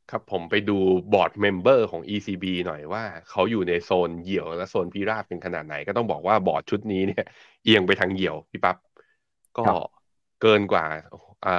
[0.08, 0.72] ครับผมไปดู
[1.12, 7.22] board member ของ ECB หน่อยว่าเขาอยู่ในโซนเหี่ยวและโซนพิราบเป็นขนาดไหน ก็ต้องบอกว่าบอร์ดชุดนี้เนี่ย
[7.62, 8.76] เอียงไปทางเหี่ยวพี่ปับ๊บ
[9.56, 9.62] ก็
[10.38, 10.84] เกินกว่า
[11.40, 11.50] เอ่อ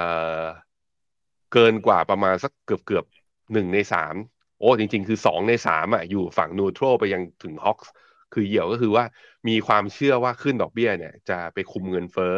[1.52, 3.04] เกินกว่าประมาณสักเกือบเกือบ
[3.52, 4.14] หนึ่งในสาม
[4.58, 7.92] โอ้จริง ๆ คือสองในสามอะอยู่ฝั่งนูโตรไปยังถึงฮอกส์
[8.32, 9.04] คือเหี่ยวก็คือว่า
[9.48, 12.34] มีความเชื่อว่าขึ้นดอกเบี้ยเนี่ย จะไปคุมเงินเฟ้อ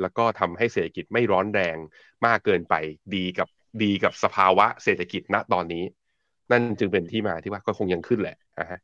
[0.00, 1.76] แล้วก็ทำให้เศรษฐกิจไม่ร้อนแรง
[2.26, 2.74] มากเกินไป
[3.14, 3.48] ดีกับ
[3.82, 5.84] ดีกับสภาวะเศรษฐกิจณตอนนี้
[6.50, 8.78] นั่นจึงเป็นที่มาที่ว่าก็คงยังขึ้นแหละนะฮะ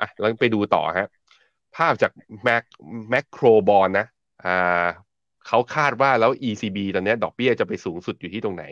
[0.00, 1.08] อะแล้วไปดูต่อฮะ
[1.76, 2.12] ภาพจาก
[2.44, 2.62] แมค
[3.10, 4.06] แมคโครบอลนะ
[4.44, 4.86] อ่า
[5.46, 8.64] เขาคาดว่าแล้ว ECB ตอนนี้ดอกเบี้ยจะไปสูงสุดอยู่ที่ตรงไหน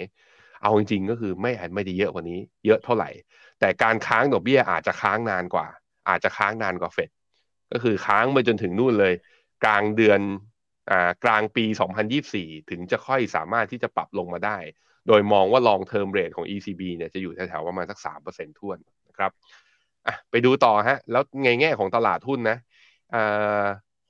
[0.62, 3.11] เอาจริงๆก็คือไม่อาจไม่ได้เยอะกว่านี้ เยอะเท่าไหร่
[3.61, 5.66] แต่การค้างดอกเบี้ยอาจจะค้างนานกว่า
[6.09, 7.11] อาจจะค้างนานกว่าเฟด
[7.72, 9.14] ก็คือค้างไปจนถึงนู่นเลย
[9.64, 10.20] กลางเดือน
[10.90, 11.64] อ่ากลางปี
[12.18, 14.59] 2024 ถึงจะค่อยสามารถที่จะปรับลงมาได้
[15.09, 19.31] โดยมองว่า long term rate ของ ECB เนี่ยจะอยู่แถวๆประมาณสักสามเปอร์เซ็นต์ถ้วนนะครับ
[20.31, 22.59] ไปดูต่อฮะ แล้วในแง่ของตลาดหุ้นนะ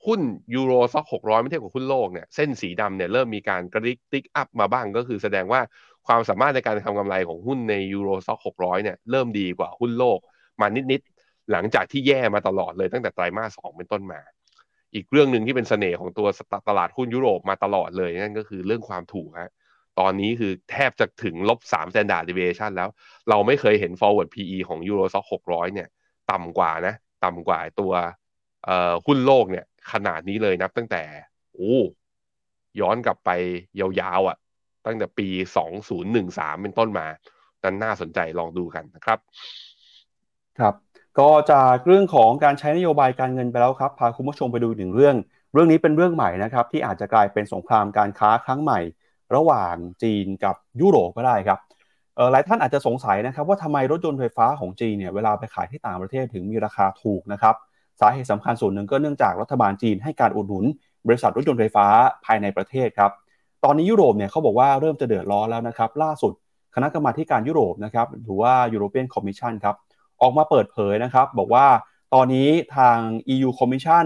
[0.05, 0.21] หุ้น
[0.55, 5.61] Euro Stoxx หกร้อยไม่เทียบกับหุ้นโลกเนี่ยเส้นสีดำเนี่ยเริ่มมีการกระดิก tick up มาบ้างก็คือแสดงว่า
[6.07, 10.19] ความสามารถในการทำกำไรของหุ้นใน Euro Stoxx หกร้อยเนี่ยเริ่มดีกว่าหุ้นโลก
[10.61, 14.21] มานิดๆ หลังจากที่แย่มาตลอดเลยตั้งแต่ไตรมาสสองเป็นต้นมา
[14.95, 16.27] อีกเรื่องหนึ่งที่เป็นเสน่ห์ของตัว
[16.69, 19.51] ตลาดหุ้นยุโรปมาตลอดเลยนั่นก็คือเรื่องความถูกฮะ
[19.99, 22.89] ตอนนี้คือแทบจะถึงลบสาม standard deviation แล้ว
[23.29, 25.89] เราไม่เคยเห็น forward PE ของ Euro Stock 600เนี่ย
[26.31, 27.93] ต่ำกว่านะ ต่ำกว่าตัว
[29.05, 31.03] หุ้นโลกเนี่ย ขนาดนี้เลยนับตั้งแต่
[31.53, 31.75] โอ้
[32.79, 33.29] ย้อนกลับไป
[33.79, 34.37] ยาวๆอะ่ะ
[34.85, 35.27] ตั้งแต่ปี
[35.95, 37.07] 2013 เป็นต้นมา
[37.63, 39.19] นั้นน่าสนใจลองดูกันนะครับ
[40.59, 40.73] ครับ
[41.19, 45.15] ก็จากเรื่องของการใช้นโยบายการเงินไปแล้วครับ พาคุณผู้ชมไปดูหนึ่งเรื่อง
[45.53, 48.79] เรื่องนี้เป็นเรื่องใหม่นะครับ ที่อาจจะกลายเป็นสงครามการค้าครั้งใหม่
[49.35, 51.59] ระหว่างจีนกับยุโรปก็ได้ครับ
[52.31, 57.55] หลายท่านอาจจะสงสัยนะครับว่าทำไมรถยนต์ไฟฟ้าของจีนเนี่ยเวลาไปขายที่ต่างประเทศถึงมีราคาถูกนะครับ
[57.99, 60.65] สาเหตุสำคัญส่วนหนึ่งก็เนื่องจากรัฐบาลจีนให้การอุดหนุน
[61.07, 61.87] บริษัทรถยนต์ไฟฟ้า
[62.25, 63.11] ภายในประเทศครับ
[63.63, 66.33] ตอนนี้ยุโรปเนี่ยเขาบอกว่าเริ่มจะเดือดร้อนแล้วนะครับล่าสุด
[66.75, 69.75] คณะกรรมาการยุโรปนะครับหรือว่า European Commission ครับ
[70.21, 71.65] ออกมาเปิดเผยนะครับบอกว่า
[72.13, 72.97] ตอนนี้ทาง
[73.33, 74.05] EU Commission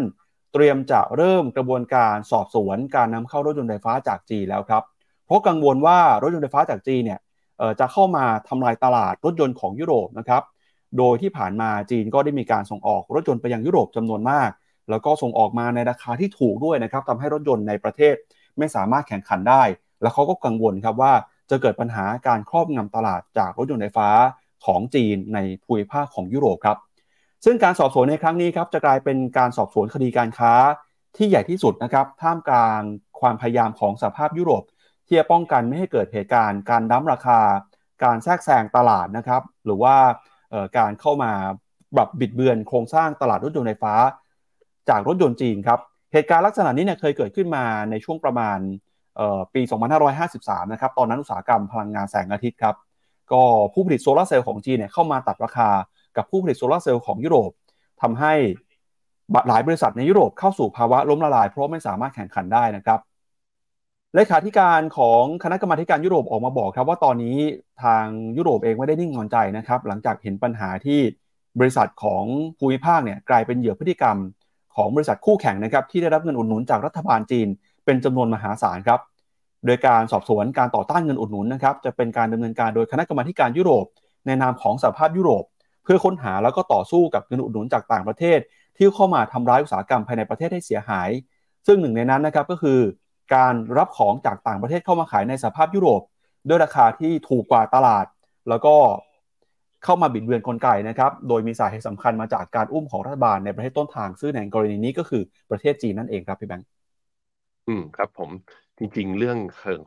[0.54, 4.84] เตรียมจะเริ่มกระบวนการสอบสวนการนำเข้ารถยนต์ไฟฟ้าจากจีนแล้วครับ
[5.28, 7.20] เพราะกังวลว่ารถยนต์ไฟฟ้าจากจีนเนี่ย
[7.80, 10.44] จะเข้ามาทำลายตลาดรถยนต์ของยุโรปนะครับ
[10.98, 14.50] โดยที่ผ่านมาจีนก็ได้มีการส่งออกรถยนต์ไปยังยุโรปจำนวนมาก
[14.90, 18.16] แล้วก็ส่งออกมาในราคาที่ถูกด้วยนะครับทำให้รถยนต์ในประเทศ
[18.58, 19.64] ไม่สามารถแข่งขันได้
[20.02, 21.14] แล้วเขาก็กังวลครับว่า
[21.50, 24.10] จะเกิดปัญหาการครอบงำตลาดจากรถยนต์ไฟฟ้า
[24.66, 26.78] ของจีนในภูมิภาคของยุโรปครับ
[27.46, 30.54] ซึ่งการสอบสวนในครั้งนี้ครับจะกลายเป็นการสอบสวนคดีการค้า
[31.18, 32.82] ที่ใหญ่ที่สุดนะครับ ท่ามกลาง
[33.20, 34.64] ความพยายามของสภาพยุโรป
[35.08, 37.40] ที่จะป้องกันไม่ให้เกิดเหตุการณ์การดั้มราคา
[38.04, 39.96] การแทรกแซงตลาดนะครับ หรือว่า
[40.78, 41.32] การเข้ามา
[41.96, 43.94] แบบบิดเบือนโครงสร้างตลาดรถยนต์ไฟฟ้า
[44.90, 45.80] จากรถยนต์จีนครับ
[46.14, 48.60] เหตุการณ์ลักษณะนี้เนี่ยเคยเกิดขึ้นมาในช่วงประมาณ
[49.54, 49.62] ปี
[50.18, 52.76] 2553 นะครับ ตอนนั้นอุตสาหกรรมพลังงานแสงอาทิตย์ครับ
[53.32, 53.44] ก็
[53.74, 55.70] ผู้ผลิตโซลาเซลล์ของจีนเนี่ยเข้ามาตัดราคา
[56.18, 57.52] กับผู้ผลิตโซลาเซลล์ของยุโรป
[58.02, 58.34] ทำให้
[59.48, 63.00] หลายบริษัทในยุโรปเข้าสู่ภาวะล้มละลาย เพราะไม่สามารถแข่งขันได้นะครับ
[64.20, 67.38] เลขาธิการของคณะกรรมาการยุโรปออกมาบอกครับว่าตอนนี้
[67.84, 68.06] ทาง
[68.38, 71.00] ยุโรปเองไม่ได้นิ่งนอนใจนะครับ หลังจากเห็นปัญหาที่
[71.60, 72.24] บริษัทของ
[72.60, 74.18] ภูมิภาคเนี่ยกลายเป็นเหยื่อพฤติกรรม
[74.76, 77.48] ของบริษัทคู่แข่งนะครับที่ได้รับเงินอุดหนุนจากรัฐบาลจีน
[77.86, 79.00] เป็นจำนวนมหาศาลครับ
[79.66, 83.86] โดยการสอบสวนการต่อต้านเงินอุดหนุนนะครับจะเป็นการดำเนินการโดยคณะกรรมาการยุโรป
[84.26, 85.44] ในนามของสหภาพยุโรป
[85.84, 88.40] เพื่อค้นหาแล้วก็ต่อสู้กับเงินอุดหนุนจากต่างประเทศ
[88.78, 91.10] ที่เข้ามาทำร้ายอุตสาหกรรมภายในประเทศให้เสียหาย
[91.68, 92.80] ซึ่งหนึ่งในนั้นนะครับก็คือ
[93.36, 96.02] การรับของจากต่างประเทศเข้ามาขายในสภาพยุโรป
[96.48, 98.06] ด้วยราคาที่ถูกกว่าตลาด
[98.50, 98.76] แล้วก็
[99.84, 105.22] เข้ามาบิดเบือนกลไกนะครับ โดยมีสาเหตุสำคัญมาจากการอุ้มของรัฐบาลในประเทศต้นทาง ซึ่งในกรณีนี้ก็คือ
[105.52, 106.68] ประเทศจีนนั่นเองครับพี่แบงค์
[107.68, 108.30] อืมครับผม
[108.78, 109.38] จริงๆ เรื่อง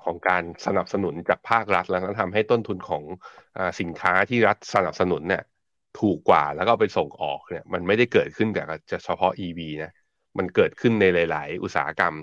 [0.05, 3.03] ของการสนับสนุนจากภาครัฐแล้วทำให้ต้นทุนของ
[3.57, 5.43] อสินค้าที่รัฐสนับสนุนเนี่ย
[6.01, 8.63] ถูกกว่าแล้วก็ไปส่งออกเนี่ยมันไม่ได้เกิดขึ้นแต่
[9.05, 9.93] เฉพาะ EV นะ
[10.39, 12.15] มันเกิดขึ้นในหลาย ๆ อุตสาหกรรม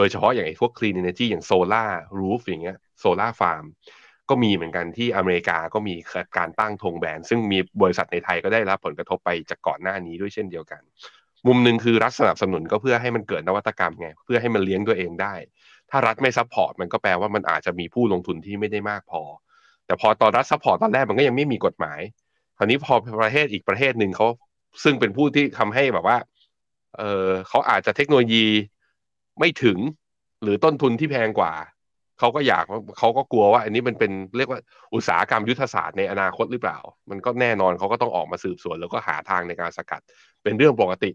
[0.00, 3.64] โดยเฉพาะอย่างไอ้พวก clean energy อย่าง solar roof อย่างเงี้ย solar farm
[4.30, 5.94] ก็มีเหมือนกันที่อเมริกาก็มี
[6.38, 10.82] การตั้งธงแบนซึ่งมีบริษัทในไทยก็ได้รับผลกระทบไปจากก่อนหน้านี้ด้วยเช่นเดียวกัน
[11.46, 15.34] มุมหนึ่งคือรัฐสนับสนุนก็เพื่อให้มันเกิดนวัตกรรมไงเพื่อให้มันเลี้ยงตัวเองได้
[15.90, 19.22] ถ้ารัฐไม่ support มันก็แปลว่ามันอาจจะมีผู้ลงทุนที่ไม่ได้มากพอ
[19.86, 22.00] แต่พอตอนรัฐ support ตอนแรกมันก็ยังไม่มีกฎหมาย
[22.56, 24.26] คราวนี้พอประเทศอีกประเทศหนึ่งเขา
[24.84, 26.18] ซึ่งเป็นผู้ที่ทำให้แบบว่า
[26.96, 28.46] เออเขาอาจจะเทคโนโลยี
[29.40, 29.78] ไม่ถึง
[30.42, 31.52] หรือต้นทุนที่แพงกว่า
[32.18, 32.64] เขาก็อยาก
[32.98, 34.60] เขาก็กลัวว่า อันนี้มันเป็นเรียกว่า
[34.94, 36.78] อุตสาหกรรมยุทธศาสตร์ในอนาคตหรือเปล่า
[37.10, 40.00] มันก็แน่นอนเขาก็ต้องออกมาสืบสวน แล้วก็หาทางในการสกัด
[40.42, 41.10] เป็นเรื่องปกติ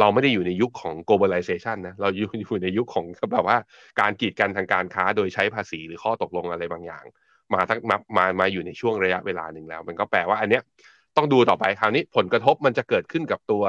[0.00, 3.58] เราไม่ได้อยู่ในยุคของ globalization นะเราอยู่อยู่ในยุคของแบบว่า
[4.00, 7.04] การกีดกันทางการค้าโดยใช้ภาษีหรือข้อตกลงอะไรบางอย่าง
[7.54, 10.62] มาทั้งมามามาอยู่ในช่วงระยะเวลาหนึ่งแล้ว มันก็แปลว่าอันเนี้ย
[11.16, 13.64] ต้องดูต่อไปคราวนี้ผลกระทบมันจะเกิดขึ้นกับตัว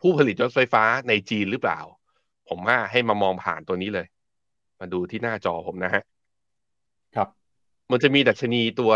[0.00, 1.80] ผู้ผลิตรถไฟฟ้าในจีนหรือเปล่า
[2.48, 4.06] ผมว่าให้มามองผ่านตัวนี้เลย
[4.80, 6.02] มาดูที่หน้าจอผมนะฮะ
[7.16, 7.28] ครับ
[7.90, 8.92] มันจะมีดัชนีตัว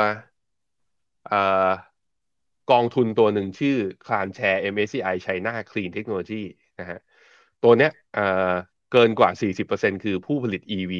[2.70, 3.76] กองทุนตัวหนึ่งชื่อ
[4.06, 6.42] คลานแชร์ MSCI China Clean Technology
[6.80, 6.98] นะฮะ
[7.64, 7.92] ตัวเนี้ย
[8.92, 9.30] เกินกว่า
[9.66, 10.92] 40%คือผู้ผลิต EV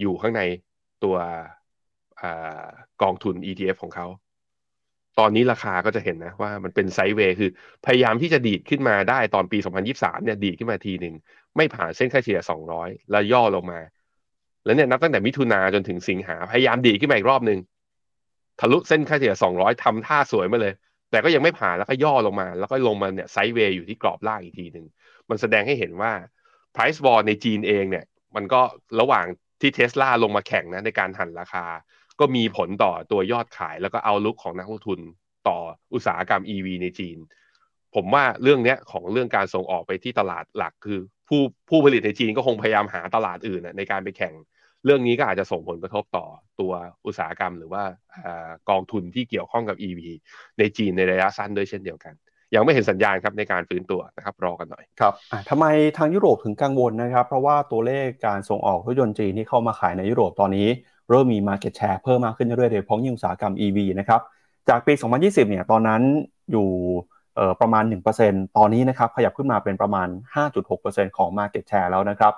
[0.00, 0.42] อยู่ข้างใน
[1.04, 1.16] ตัว
[3.02, 4.06] กองทุน ETF ของเขา
[5.18, 7.50] ตอนนี้ราคาก็จะเห็นนะว่ามันเป็นไซด์เวย์คือ
[7.86, 9.58] พยายามที่จะดีดขึ้นมาได้ตอนปี
[9.92, 11.14] 2023 เนี่ยดีดขึ้นมาทีหนึ่ง
[11.56, 12.40] ไม่ผ่านเส้นค่าเฉลี่ย
[12.76, 13.80] 200 แล้วย่อลงมา
[14.64, 17.58] แล้วเนี่ยนับตั้งแต่มิถุนาจนถึงสิงหาพยายามดีขึ้นมาอีกรอบหนึ่ง
[18.60, 20.74] ทะลุเส้นค่าเฉลี่ย 200ทำท่าสวยมาเลย
[21.10, 24.86] แต่ก็ยังไม่ผ่านแล้วก็ย่อลงมา แล้วก็ลงมาเนี่ยไซด์เวย์อยู่ที่กรอบล่างอีกทีหนึ่ง
[25.28, 26.12] มันแสดงให้เห็นว่า
[26.74, 28.04] price war ในจีนเองเนี่ย
[28.36, 28.60] มันก็
[29.00, 29.26] ระหว่าง
[29.60, 31.66] ที่เทสลาลงมาแข่งนะในการหันราคา
[32.20, 35.00] ก็มีผลต่อตัวยอดขายแล้วก็เอาลุกของนักลงทุน
[35.48, 35.58] ต่อ
[35.94, 37.18] อุตสาหกรรม EV ในจีน
[37.96, 44.34] ผมว่าเรื่องเนี้ยของเรื่องการส่งออกไปที่ตลาดหลักคือผู้ผู้ผลิตในจีนก็คงพยายามหาตลาดอื่นในการไปแข่ง
[44.84, 46.26] เรื่องนี้ก็อาจจะส่งผลกระทบต่อ
[46.60, 46.72] ตัว
[47.06, 47.82] อุตสาหกรรม หรือว่า
[48.70, 50.00] กองทุนที่เกี่ยวข้องกับ EV
[50.58, 52.14] ในจีนในระยะสั้นด้วยเช่นเดียวกัน
[52.54, 55.14] ยังไม่เห็นสัญญาณครับในการฟื้นตัวนะครับรอกันหน่อยครับ
[55.50, 55.66] ทำไม
[55.96, 60.68] ทางยุโรปถึงกังวลนะครับ เพราะว่าตัวเลขการส่งออกรถยนต์จีนที่เข้ามาขายในยุโรปตอนนี้
[61.10, 64.20] เริ่มมี Market Share เพิ่มมากขึ้นเรื่อยๆโดยเฉพาะยิ่งอุตสาหกรรม EV นะครับ
[64.68, 64.92] จากปี
[65.22, 66.02] 2020 เนี่ยตอนนั้น
[66.52, 66.68] อยู่
[67.60, 67.84] ประมาณ
[68.20, 70.08] 1%ตอนนี้นะครับขยับขึ้นมาเป็นประมาณ
[70.62, 72.32] 5.6%ของ Market Share แล้วนะครับ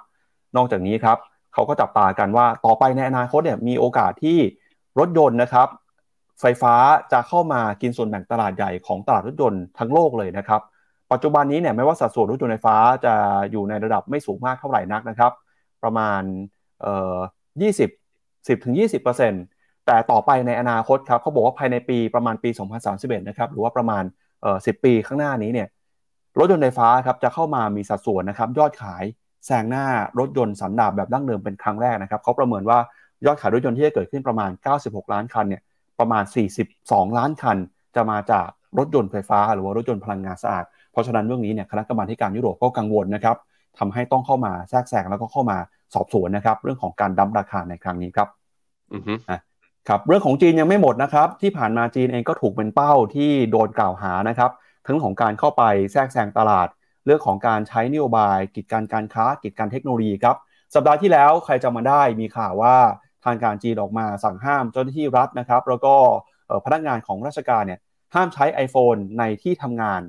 [0.56, 1.18] นอกจากนี้ครับ
[1.54, 4.38] เขาก็จับตากันว่าต่อไปในอนาคตเนี่ยมีโอกาสที่
[4.98, 5.68] รถยนต์นะครับ
[6.40, 6.74] ไฟฟ้า
[7.12, 10.60] จะเข้ามากินส่วนแบ่งตลาดใหญ่ของตลาดรถยนต์ทั้งโลกเลยนะครับ
[11.12, 13.14] ปัจจุบันนี้เนี่ยไม่ว่าสัดส่วนรถยนต์ไฟฟ้าจะ
[13.50, 15.32] อยู่ในระดับไม่สูงมากเท่าไหร่นักนะครับ
[15.82, 16.22] ประมาณ
[16.80, 17.18] เอ่อ
[17.62, 18.74] 20 10ถึง
[19.30, 22.50] 20%แต่ต่อไปในอนาคตครับเขาบอกว่าภายในปีประมาณปี
[22.88, 24.04] 2031 นะครับหรือว่าประมาณ
[24.42, 25.68] เอ่อ10ปีข้างหน้านี้เนี่ย
[26.38, 29.04] รถยนต์ไฟฟ้าครับจะเข้ามามีสัดส่วนนะครับยอดขาย
[29.46, 29.84] แซงหน้า
[30.18, 32.78] รถยนต์สันดาปแบบดั้งเดิมเป็นครั้งแรกนะครับเขาประเมินว่า
[33.26, 34.50] ยอดขายรถยนต์ที่จะเกิดขึ้นประมาณ
[34.82, 35.62] 96 ล้านคันเนี่ย
[36.00, 36.24] ประมาณ
[36.70, 37.56] 42 ล้านคัน
[37.96, 38.46] จะมาจาก
[38.78, 43.36] รถยนต์ไฟฟ้า หรือว่ารถยนต์พลังงานสะอาด เพราะฉะนั้นเรื่องนี้เนี่ยคณะกรรมาการยุโรปก็กังวลนะครับ
[43.78, 45.58] ทำให้ต้องเข้ามาแทรกแซงแล้วก็เข้ามา
[45.94, 48.28] สอบสวนนะครับเรื่องของการดั้มราคาในครั้งนี้ครับ
[48.94, 49.12] อือฮึ
[49.88, 54.50] ครับเรื่องของจีนยังไม่หมดนะครับที่ผ่านมาจีนเองก็ถูกเป็นเป้าที่โดนกล่าวหานะครับ
[54.86, 55.62] ทั้งของการเข้าไป
[55.92, 56.68] แทรกแซงตลาด
[57.04, 60.36] เรื่องของการใช้นโยบาย กิจการการค้า กิจการเทคโนโลยีครับ
[60.74, 62.76] สัปดาห์ที่แล้วใครจะมาได้มีข่าวว่า
[63.24, 65.94] ทางการจีนออกมาสั่งห้ามเจ้าหน้าที่รัฐนะครับแล้วก็
[66.64, 67.80] พนักงานของราชการเนี่ย
[68.14, 70.00] ห้ามใช้ iPhone ในที่ทำงาน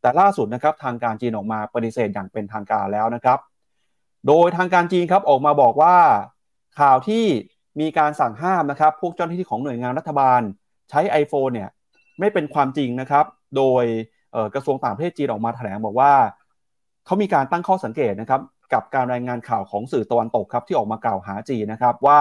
[0.00, 3.38] แต่ล่าสุดนะครับทางการจีนออกมาปฏิเสธอย่างเป็นทางการแล้วนะครับ
[4.26, 5.96] โดยทางการจีนครับออกมาบอกว่า
[6.80, 7.24] ข่าวที่
[7.80, 10.40] มีการสั่งห้ามนะครับ พวกเจ้าหน้าที่ของหน่วยงานรัฐบาล
[10.90, 11.68] ใช้ iPhone เนี่ย
[12.20, 13.24] ไม่เป็นความจริงนะครับ
[13.56, 13.84] โดย
[14.54, 16.12] กระทรวงต่างประเทศจีนออกมาแถลงบอกว่า
[17.06, 18.40] เขามีการตั้งข้อสังเกตนะครับ
[18.72, 22.20] กับการรายงานข่าวของสื่อตะวันตกครับที่ออกมากล่าวหาจีนนะครับ ว่า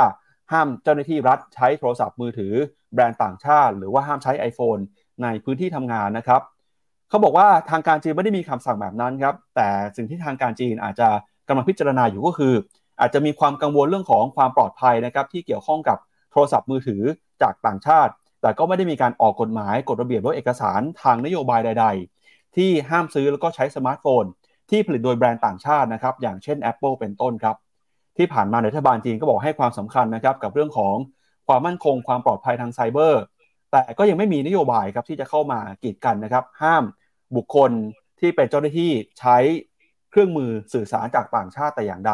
[0.51, 2.53] ห้ามเจ้าหน้าที่รัฐใช้โทรศัพท์มือถือ
[2.93, 4.81] แบรนด์ต่างชาติ หรือว่าห้ามใช้ iPhone
[5.23, 6.41] ในพื้นที่ทำงานนะครับ
[7.09, 11.09] เขาบอกว่าทางการจีนไม่ได้มีคำสั่งแบบนั้นครับแต่สิ่งที่ทางการจีนอาจจะ
[11.47, 12.53] กำลังพิจารณาอยู่ก็คือ
[12.99, 15.97] อาจจะมีความกังวลเรื่องของความปลอดภัยนะครับที่เกี่ยวข้องกับ
[16.31, 17.01] โทรศัพท์มือถือ
[17.41, 21.85] จากต่างชาติ แต่ก็ไม่ได้มีการออกกฎหมายกฎระเบียบหรือเอกสารทางนโยบายใด
[22.21, 24.23] ๆ ที่ห้ามซื้อแล้วก็ใช้สมาร์ทโฟน
[24.69, 27.55] ที่ผลิตโดยแบรนด์ต่างชาตินะครับอย่างเช่น Apple เป็นต้นครับ
[28.17, 30.95] ที่ผ่านมารัฐบาลจีนก็บอกให้ความสำคัญนะครับกับเรื่องของ
[31.47, 33.21] ความมั่นคงความปลอดภัยทางไซเบอร์
[33.71, 36.83] แต่ก็ยังไม่มีนโยบายครับที่จะเข้ามากีดกันนะครับ ห้าม
[37.35, 37.71] บุคคล
[38.19, 39.37] ที่เป็นเจ้าหน้าที่ใช้
[40.09, 42.13] เครื่องมือสื่อสารจากต่างชาติแต่อย่างใด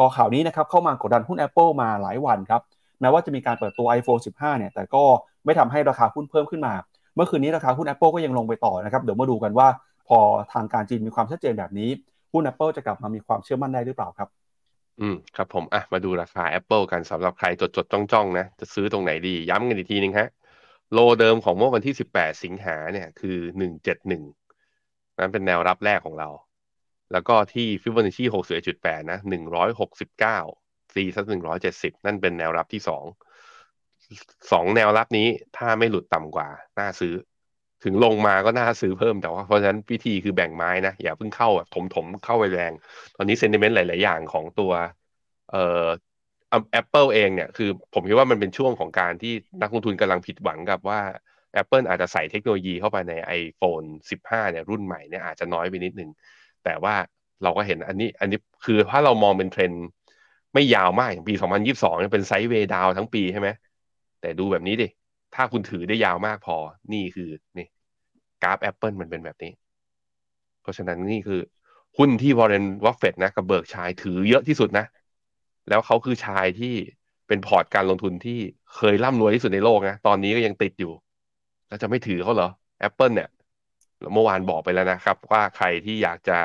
[0.00, 2.62] ก็ข่าวนี้นะครับเข้ามากดดันหุ้น Apple มาหลายวันครับ
[3.00, 5.04] แม้ว่าจะมีการเปิดตัว iPhone 15 เนี่ย แต่ก็
[5.44, 6.74] ไม่ทำให้ราคาหุ้นเพิ่มขึ้นมา
[7.14, 9.68] เมื่อคืนนี้ราคาหุ้น Apple ก็ยังลงไปต่อนะครับ เดี๋ยวมาดูกันว่า
[10.08, 10.18] พอ
[10.52, 11.90] ทางการจีนมีความชัดเจนแบบนี้
[12.32, 14.28] หุ้น Apple จะกลับมามีความเชื่อมั่นได้หรือเปล่าครับ
[15.00, 20.28] อืม ครับผม อะ มาดูราคา Apple กันสำหรับใครจดจดจ้องจ้องนะ จะซื้อตรงไหนดี ย้ำกันอีกทีนึงฮะ
[20.92, 23.38] โลเดิมของเมื่อวันที่ 18 สิงหาเนี่ย คือ
[23.88, 26.28] 171 นั้นเป็นแนวรับแรกของเรา
[27.12, 28.24] แล้วก็ที่ฟิบอนัชชี
[28.72, 29.18] 61.8นะ
[29.86, 31.24] 169 C สัก
[31.64, 33.04] 170นั่นเป็นแนวรับที่สอง
[34.52, 36.48] สองแนวรับนี้ถ้าไม่หลุดต่ำกว่า
[36.78, 37.14] น่าซื้อ
[37.84, 42.72] ถึงลงมาก็น่าซื้อเพิ่มแต่ว่าเพราะฉะนั้นวิธีคือแบ่งไม้นะ อย่าเพิ่งเข้าแบบถมๆ เข้าไปแรง
[43.16, 44.72] ตอนนี้ sentiment หลาย ๆ อย่างของตัว
[45.50, 45.86] เอ่อ
[46.72, 49.32] แอปเปิลเองเนี่ยคือผมคิดว่ามันเป็นช่วงของการที่
[49.62, 51.00] นักลงทุนกำลังผิดหวังกับว่า
[51.60, 56.10] Apple อาจจะใส่เทคโนโลยีเข้าไปใน iPhone 15 เนี่ยรุ่นใหม่เนี่ยอาจจะน้อยไปนิดนึง
[56.64, 56.94] แต่ว่า
[57.42, 59.82] เราก็เห็นอันนี้ อันนี้คือถ้าเรามองเป็นเทรนด์
[60.54, 63.48] ไม่ยาวมากอย่างปี 2022เนี่ยเป็น sideway down ทั้งปีใช่ไหม
[64.20, 64.88] แต่ดูแบบนี้ดิ
[65.34, 66.56] ถ้าคุณถือได้ยาวมากพอ
[66.92, 67.66] นี่คือนี่
[68.42, 69.52] กราฟ Apple มันเป็นแบบนี้
[70.62, 71.40] เพราะฉะนั้นนี่คือ
[71.98, 74.86] หุ้นที่ Warren Buffett นะกับ Berkshire ถือเยอะที่สุดนะ
[75.68, 76.74] แล้วเขาคือชายที่
[77.28, 78.38] เป็นพอร์ตการลงทุนที่
[78.74, 80.92] เคยร่ำรวยที่สุดในโลกนะตอนนี้ก็ยังติดอยู่
[81.68, 82.48] แล้วจะไม่ถือเขาเหรอ
[82.88, 83.28] Apple เนี่ย
[84.14, 86.38] เมื่อวานบอกไปแล้วนะครับ ว่าใครที่อยากจะ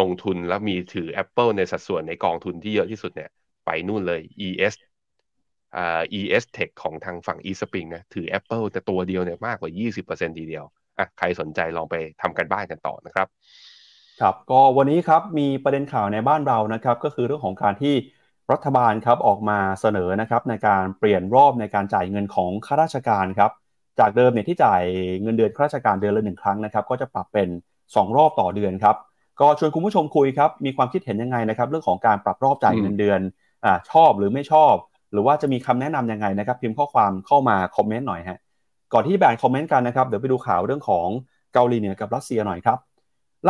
[0.00, 3.30] ลงทุนแล้วมีถือ Apple ในสัดส่วนในกองทุนที่เยอะที่สุดเนี่ย
[3.66, 4.74] ไปนู่นเลย ES
[5.76, 10.64] อ่า ES Tech ของทางฝั่ง eSpring นะถือ Apple แต่ตัวเดียวเนี่ยมากกว่า 20%ทีเดียว
[10.98, 13.26] อะใครสนใจลองไปทำกันบ้านกันต่อนะครับ
[14.20, 17.94] ครับก็วันนี้ครับมีประเด็นข่าวในบ้านเรานะครับ ก็คือเรื่องของการที่
[18.52, 23.50] รัฐบาลครับออกมาเสนอนะครับในการเปลี่ยนรอบในการจ่ายเงินของข้าราชการครับ
[24.00, 24.82] จากเดิมเนี่ยที่จ่าย
[25.22, 27.48] เงินเดือนข้าราชการเดือนละหนึ่งครั้งนะครับ ก็จะปรับเป็น
[27.82, 28.96] 2 รอบต่อเดือนครับ
[29.40, 33.20] ก็ชวนคุณผู้ชมคุยครับ มีความคิดเห็นยังไงนะครับ เรื่องของการปรับรอบจ่ายเงินเดือน
[33.64, 34.74] อ่าชอบหรือไม่ชอบ
[35.12, 38.38] หรือว่าจะมีคำแนะนํำยังไงนะครับ พิมพ์ข้อความเข้ามาคอมเมนต์หน่อยฮะ
[38.92, 41.08] ก่อนที่แบ่งคอมเมนต์กันนะครับเดี๋ยวไปดูข่าวเรื่องของ
[41.54, 42.78] เกาหลีเหนือกับรัสเซียหน่อยครับ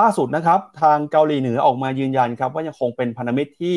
[0.00, 3.76] ล่าสุดนะครับ ทางเกาหลีเหนือออกมายืนยันครับ ว่ายังคงเป็นพันธมิตรที่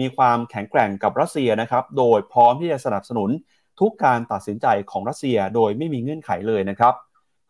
[0.00, 3.30] มีความแข็งแกร่งกับรัสเซียนะครับ โดยพร้อมที่จะสนับสนุน
[3.80, 6.94] ทุกการตัดสินใจของรัสเซียโดยไม่มีเงื่อนไขเลยนะครับ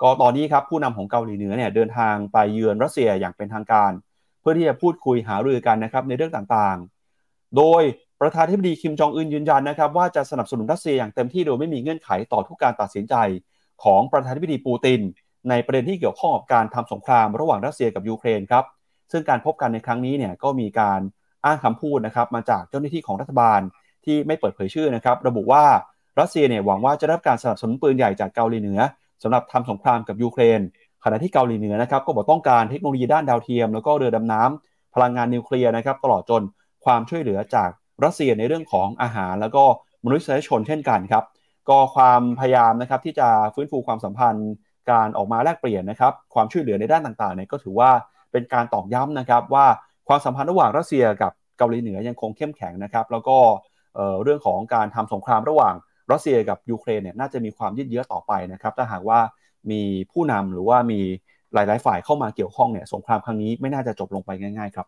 [0.02, 3.92] ก็ตอนนี้ครับผู้นำของเกาหลีเหนือเนี่ยเดินทางไปเยือนรัสเซียอย่างเป็นทางการ
[4.40, 7.82] เพื่อที่จะพูดคุยหารือกันนะครับในเรื่องต่างๆ โดย
[8.20, 13.14] ประธานธิบดีคิมจองอึนยืนยันนะครับว่าจะสนับสนุนรัสเซียอย่างเต็มที่โดยไม่มีเงื่อนไขต่อทุกการตัดสินใจ
[13.84, 15.00] ของประธานธิบดีปูติน
[15.50, 18.64] ในประเด็นที่เกี่ยวข้องกับการทำสงครามระหว่างรัสเซียกับยูเครนครับ
[19.12, 21.00] ซึ่งการพบกันในครั้งนี้เนี่ยก็มีการ
[21.44, 23.60] อ้างคำพูดนะครับมาจากเจ้าหน้าที่ของรัฐบาล
[24.04, 25.64] ที่ไม่เปิดเผยชื่อนะครับ ระบุว่า
[26.20, 28.80] รัสเซียเนี่ยหวังว่าจะได้รับการสนับสนุนปืนใหญ่จากเกาหลีเหนือ
[29.22, 30.60] สำหรับทำสงครามกับยูเครน
[31.04, 36.42] ขณะที่เกาหลีเหนือนะครับก็บอกต้องการเทคโนโลยีด้านดาวเทียม แล้วก็เรือดำน้ำพลังงานนิวเคลียร์นะครับตลอดจน
[36.84, 37.70] ความช่วยเหลือจาก
[38.04, 39.64] รัสเซียในเรื่องของอาหาร แล้วก็
[40.04, 41.24] มนุษยชนเช่นกันครับ
[41.68, 44.50] ก็ความพยายามนะครับที่จะฟื้นฟูความสัมพันธ์
[44.90, 47.90] การออกมาแลกเปลี่ยนนะครับความช่วยเหลือในด้านต่างๆเนี่ยก็ถือว่า
[48.32, 49.66] เป็นการตอกย้ำนะครับว่า
[50.08, 53.38] ความสัมพันธ์ระหว่างรัสเซียกับเกาหลีเหนือยังคงเข้มแข็งนะครับแล้วก็
[54.22, 55.74] เรื่องของการทำสงครามระหว่าง
[56.12, 59.20] รัสเซียกับยูเครนเนี่ยน่าจะมีความยืดเยื้อต่อไปนะครับถ้าหากว่า
[59.70, 59.82] มี
[60.12, 61.00] ผู้นำหรือว่ามี
[61.54, 64.86] หลาย ๆ ฝ่ายเข้ามาเกี่ยวข้องเนี่ยสงครามครั้งนี้ไม่น่าจะจบลงไปง่าย ๆ ครับ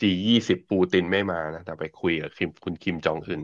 [0.00, 3.42] G20 ปูตินไม่มานะแต่ไปคุยกับคิมคุณคิมจองอึน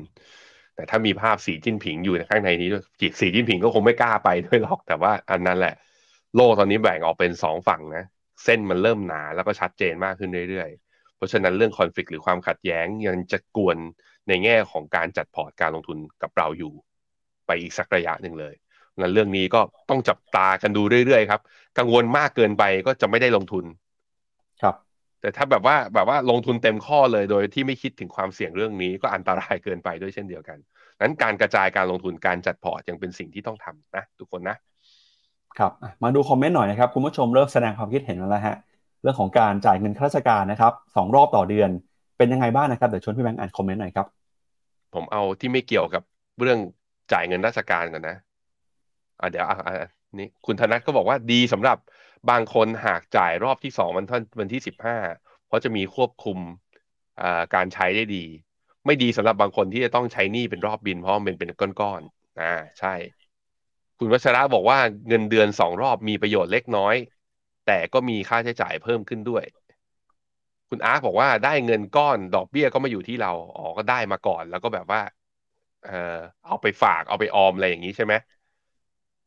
[0.74, 5.74] แต่ถ้ามีภาพสีจิ้นผิงอยู่ในข้างในนี้ด้วยจิตสีจิ้นผิงก็คงไม่กล้าไปด้วยหรอกแต่ว่าอันนั้นแหละ
[6.36, 8.04] โลกตอนนี้แบ่งออกเป็นสองฝั่งนะ
[8.44, 10.91] เส้นมันเริ่มหนาแล้วก็ชัดเจนมากขึ้นเรื่อยๆ
[11.22, 13.76] ราะฉะนั้นเรื่องคอนฟ lict หรือความขัดแย้งยังจะกวน
[14.28, 16.72] ในแง่ของการจัดพอร์ตการลงทุนกับเราอยู่
[17.46, 18.54] ไปอีกสักระยะหนึ่งเลย
[19.00, 19.60] นั้นเรื่องนี้ก็
[19.90, 21.40] ต้องจับตากันดูเรื่อยๆครับ
[21.78, 23.64] กังวลมากเกินไปก็จะไม่ได้ลงทุน
[24.62, 24.74] ครับ
[25.20, 30.58] แต่ถ้าแบบว่าแบบว่าลงทุนเต็มข้อเลยโดยที่ไม่คิดถึงความเสี่ยงเรื่องนี้ก็อันตรายเกินไปด้วยเช่นเดียวกัน
[31.00, 34.56] นั้นการกระจายการลงทุนการจัดพอร์ตยังเป็นสิ่งที่ต้องทำนะ ทุกคนนะ
[35.58, 38.56] ครับ มาดูคอมเมนต์หน่อยนะครับ คุณผู้ชมเริ่มแสดงความคิดเห็นแล้วฮะ
[39.02, 41.70] เรื่องของการจ่ายเงินข้าราชการนะครับสองรอบต่อเดือน
[42.18, 44.06] เป็นยังไงบ้างนะครับเดี๋ยวชวนพี่แบงค์อ่านคอมเมนต์หน่อยครับ
[44.94, 46.02] ผมเอาที่ไม่เกี่ยวกับ
[46.40, 46.58] เรื่อง
[47.12, 48.16] จ่ายเงินราชการก่อนนะ
[49.20, 49.88] อะเดี๋ยวอะอะ
[50.18, 51.78] นี่คุณธนัทก็บอกว่าดีสำหรับ
[52.30, 54.96] บางคนหากจ่ายรอบที่สองวันท่านวันที่สิบห้า
[55.46, 56.38] เพราะจะมีควบคุม
[57.54, 58.24] การใช้ได้ดี
[58.86, 62.94] ไม่ดีสำหรับบางคนที่จะต้องใช้หนี้เป็นรอบบิลเพราะมันเป็นเป็นก้อนๆอ่าใช่
[63.98, 64.78] คุณวัชระบอกว่า
[65.08, 66.94] เงินเดือนสองรอบมีประโยชน์เล็กน้อย
[67.66, 69.44] แต่ก็มีค่าใช้จ่ายเพิ่มขึ้นด้วย
[70.68, 75.00] คุณอาร์คบอกว่าได้เงินก้อนดอกเบี้ยก็มาอยู่ที่เราอ๋อก็ได้มาก่อน แล้วก็แบบว่า
[75.82, 75.90] เออ
[76.46, 78.14] เอาไปฝากเอาไปออมอะไรอย่างนี้ใช่ไหม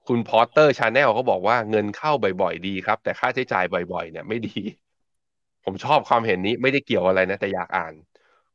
[0.07, 2.11] คุณ Potter Channel เขาบอกว่าเงินเข้า
[2.41, 4.59] บ่อยๆ ดีครับ แต่ค่าใช้จ่ายบ่อยๆ เนี่ยไม่ดี
[5.65, 7.93] ผมชอบความเห็นนี้ไม่ได้เกี่ยวอะไรนะ แต่อยากอ่าน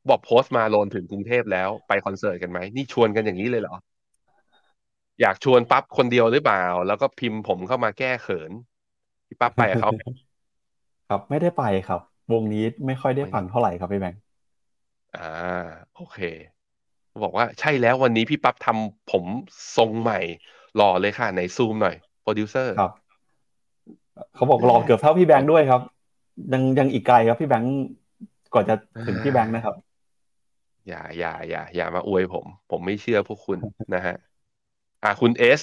[0.09, 3.77] บอกโพสต์มาโลนถึงกรุงเทพแล้วไปคอนเสิร์ตกันไหมนี่ชวนกันอย่างนี้เลยเหรอ
[5.21, 8.53] อยากชวนปั๊บคนเดียวหรือเปล่า แล้วก็พิมพ์ผมเข้ามาแก้เขิน
[9.31, 9.91] พี่ปั๊บไปกับเขา
[11.11, 12.01] ครับไม่ได้ไปครับ
[12.33, 14.21] วงนี้ไม่ค่อยได้ฟังเท่าไหร่ครับพี่แบงค์
[15.17, 15.31] อ่า
[15.97, 16.19] โอเค
[17.23, 19.25] บอกว่าใช่แล้ววันนี้พี่ปั๊บทำผม
[19.77, 20.21] ทรงใหม่
[20.77, 22.93] หล่อเลยค่ะในซูมหน่อย โปรดิวเซอร์ครับ
[24.35, 25.81] เขาบอกรอเกือบเท่าพี่แบงค์ด้วยครับ
[26.53, 27.75] ยังยังอีกไกลครับพี่แบงค์
[28.55, 28.75] ก่อนจะ
[29.07, 29.75] ถึงพี่แบงค์นะครับ
[30.89, 33.59] อย่าอย่าอย่าอย่ามาอวยผม ผมไม่เชื่อพวกคุณ
[33.95, 34.17] นะฮะ
[35.05, 35.61] อ่าคุณเอส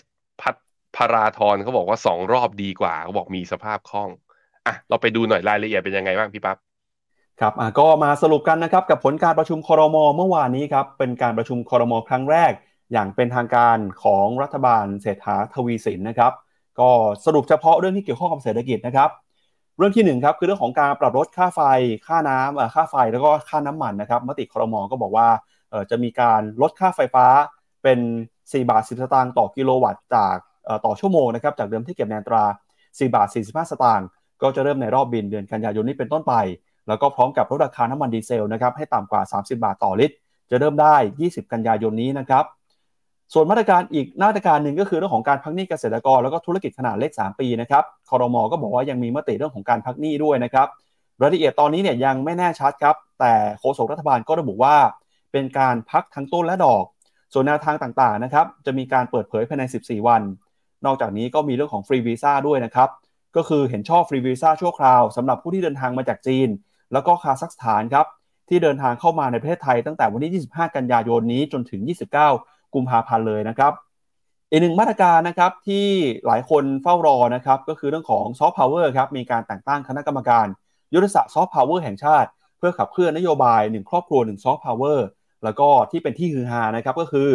[0.97, 4.09] พาราธรเขาบอกว่าสองรอบดีกว่าเขาบอกมีสภาพคล่อง
[4.65, 6.57] อะเราไปดูหน่อยรายละเอียดเป็นยังไงบ้างพี่ปั๊บ
[7.39, 12.51] ครับอะก็มาสรุปกันนะครับกับผลการประชุมคอรมอเมื่อวานนี้ครับเป็นการประชุมคอรมอครั้งแรก
[12.91, 16.31] อย่างเป็นทางการของรัฐบาลเศรษฐาทวีสินนะครับ
[16.79, 16.89] ก็
[17.25, 19.09] สรุปเฉพาะเรื่องที่เกี่ยวข้องกับเศรษฐกิจนะครับ
[19.77, 21.61] เรื่องที่หนึ่งครับคือเรื่องของการปรับลดค่าไฟ
[22.07, 25.27] ค่าน้ำค่าไฟแล้วก็ค่าน้ำมันนะครับมติคอรมอก็บอกว่า
[25.69, 27.25] เออจะมีการลดค่าไฟฟ้า
[27.83, 27.99] เป็น
[28.41, 30.35] 4 บาท 10 สตางค์ต่อกิโลวัตต์จาก
[30.85, 32.43] ต่อชั่วโมงนะครับจากเดิมที่เก็บในอัตรา
[32.79, 34.07] 4 บาท 45 สตางค์
[34.41, 36.33] ก็จะเริ่มในรอบบินเดือนกันยายนนี้เป็นต้นไป
[36.87, 40.15] แล้วก็พร้อมกับลดราคาน้ำมันดีเซลนะครับให้ต่ำกว่า 30 บาทต่อลิตร
[40.49, 40.95] จะเริ่มได้
[41.25, 42.45] 20 กันยายนนี้นะครับ
[43.33, 50.67] ส่วนมาตรการอีกมาตรการหนึ่งก็คือเรื่องของการพักหนี้เกษตรกรแล้วก็ธุรกิจขนาดเล็ก 3 ปีนะครับคอรมอก็บอกว่ายังมีมติเรื่องของการพักหนี้ด้วยนะครับ
[51.21, 54.75] รายละเอียดตอนนี้เนี่ยยังไม่แน่ชัดครับ แต่โฆษกรัฐบาลก็ระบุว่า
[55.31, 56.83] เป็นการพักทั้งต้นและดอก
[57.33, 60.21] ส่วนแนวทางต่างๆนะครับจะมีการเปิดเผยภายใน 14 วัน
[60.85, 62.89] นอกจากนี้ก็มีเรื่องของฟรีวีซ่าด้วยนะครับ
[63.35, 66.49] ก็คือเห็นชอบฟรีวีซ่าชั่วคราวสำหรับผู้ที่เดินทางมาจากจีน
[66.93, 68.05] แล้วก็คาซัคสถานครับ
[68.49, 71.81] ที่เดินทางเข้ามาในประเทศไทยตั้งแต่วันที่ 25 กันยายนนี้จนถึง
[72.27, 73.73] 29 กุมภาพันธ์เลยนะครับ
[74.49, 75.87] อีกหนึ่งมาตรการนะครับที่
[76.25, 80.47] หลายคนเฝ้ารอนะครับก็คือเรื่องของซอฟต์พาวเวอร์ครับมีการแต่งตั้งคณะกรรมการ
[80.93, 85.07] ยุทธศาสตร์ซอฟต์พาวเวอร์แห่งชาติ เพื่อขับเคลื่อนนโยบาย1ครอบครัว1ซอฟต์พาวเวอร์
[85.43, 87.29] แล้วก็ที่เป็นที่ฮือฮานะครับก็คือ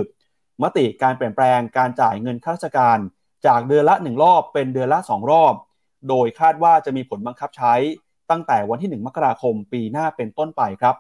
[0.63, 2.99] มติการเปลี่ยนแปลงการจ่ายเงินข้าราชการ
[3.47, 5.55] จากเดือนละ 1 รอบเป็นเดือนละ 2 รอบ
[6.09, 7.75] โดยคาดว่าจะมีผลบังคับใช้
[8.31, 10.95] ตั้งแต่วันที่ 1 มกราคมปีหน้าเป็นต้นไปครับ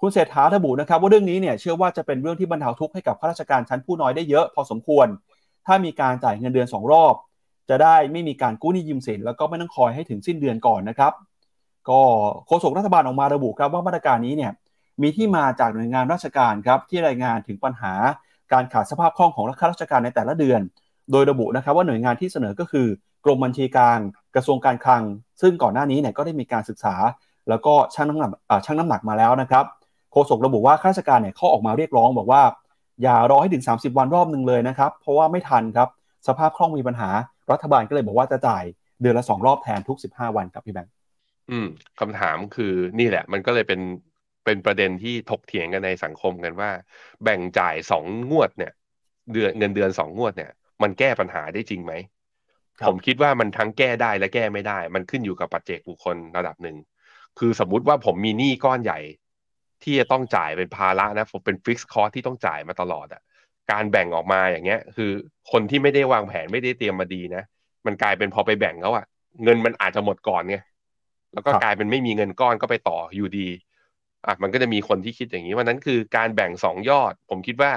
[0.00, 5.06] คุณเศรษฐาระบุนะครับว่าเรื่องนี้เนี่ยเชื่อว่าจะเป็นเรื่องที่บรรเทาทุกข์ให้กับข้าราชการชั้นผู้น้อยได้เยอะพอสมควร
[5.66, 7.14] ถ้ามีการจ่ายเงินเดือน 2 รอบ
[7.68, 11.12] จะได้ไม่มีการกู้หนี้ยืมสินแล้วก็ไม่ต้องคอยให้ถึงสิ้นเดือนก่อนนะครับ
[11.88, 12.00] ก็
[12.46, 14.52] โฆษกรัฐบาลออกมาระบุครับว่ามาตรการนี้เนี่ย
[15.02, 17.92] มีที่มาจากหน่วยงานราชการครับที่รายงานถึงปัญหา
[18.52, 20.60] การขาดสภาพคล่องของข้าราชการในแต่ละเดือน
[21.12, 22.86] โดยระบุนะครับว่าหน่วยงานที่เสนอก็คือ
[23.24, 23.98] กรมบัญชีกลาง
[24.34, 25.02] กระทรวงการคลัง
[25.40, 26.94] ซึ่งก่อนหน้านี้เนี่ยก็ได้มีการศึกษา
[27.48, 28.30] แล้วก็ชั่งน้ำหนัก
[28.66, 29.64] ชั่งน้ำหนักมาแล้วนะครับ
[30.12, 32.42] โฆษกระบุว่าข้าราชการเนี่ยเขาออกมาเรียกร้องบอกว่า
[33.02, 35.88] อย่ารอให้ถึง 30 วันรอบหนึ่งเลยนะครับ เพราะว่าไม่ทันครับ
[36.26, 37.10] สภาพคล่องมีปัญหา
[37.52, 38.64] รัฐบาลก็เลยบอกว่าจะจ่าย
[39.00, 40.92] เดือนละ2รอบแทนทุก 15 วันครับพี่แบงค์
[41.50, 41.66] อืม
[42.00, 43.80] คำถามคือนี่แหละ มันก็เลยเป็น
[44.44, 46.70] เป็นประเด็นที่ถกเถียงกันในสังคมกันว่า
[47.22, 48.72] แบ่งจ่ายสองงวดเนี่ย
[49.32, 50.50] เดือนเงินเดือนสองงวดเนี่ย
[50.82, 51.92] มันแก้ปัญหาได้จริงไหม
[52.86, 56.76] ผมคิดว่ามันทั้งแก้ได้และแก้ไม่ได้ มันขึ้นอยู่กับปัจเจกบุคคลระดับหนึ่ง
[57.38, 59.00] คือสมมุติว่าผมมีหนี้ก้อนใหญ่
[59.82, 63.22] ที่จะต้องจ่ายเป็นภาระนะผมเป็นฟิกซ์คอร์ที่ต้องจ่ายมาตลอดอะ
[63.70, 65.10] การแบ่งออกมาอย่างเงี้ย คือ
[65.52, 67.42] คนที่ไม่ได้วางแผนไม่ได้เตรียมมาดีนะ
[67.86, 69.04] มันกลายเป็นพอไปแบ่งแล้วอะ
[69.44, 70.56] เงินมันอาจจะหมดก่อนไง
[71.32, 73.48] แล้วก็กลายเป็นไม่มีเงินก้อนก็ไปต่ออยู่ดี
[74.26, 77.72] อะ มันก็จะมีคนที่คิดอย่างนี้วันนั้นคือการแบ่งสองยอด ผมคิดว่า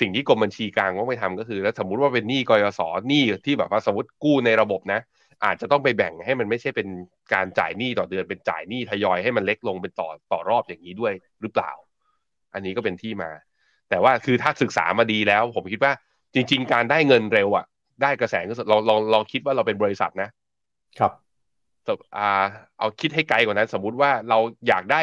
[0.00, 5.00] สิ่งที่กรมบัญชีกลางต้องไปทำก็คือ แล้วสมมุติว่าเป็นหนี้กยศหนี้ที่แบบว่าสมมติกู้ในระบบนะ
[5.44, 6.88] อาจจะต้องไปแบ่งให้มันไม่ใช่เป็น
[7.34, 11.72] การจ่ายหนี้ต่อเดือนเป็นจ่ายหนี้ทยอยให้มันเล็กลงเป็นต่อต่อรอบอย่างนี้ด้วยหรือเปล่า
[12.54, 13.30] อันนี้ก็เป็นที่มา
[13.90, 15.92] แต่ว่าคือถ้าศึกษามาดีแล้ว ผมคิดว่า
[16.34, 17.64] จริง ๆ การได้เงินเร็วอะ
[18.02, 20.28] ได้กระแสเงินสดเราเราเราคิดว่าเราเป็นบริษัทนะ
[20.98, 21.12] ครับ
[22.16, 22.44] อ่า
[22.78, 24.38] เอาคิดให้ไกลกว่านั้น สมมุติว่าเรา
[24.68, 25.00] อยากได้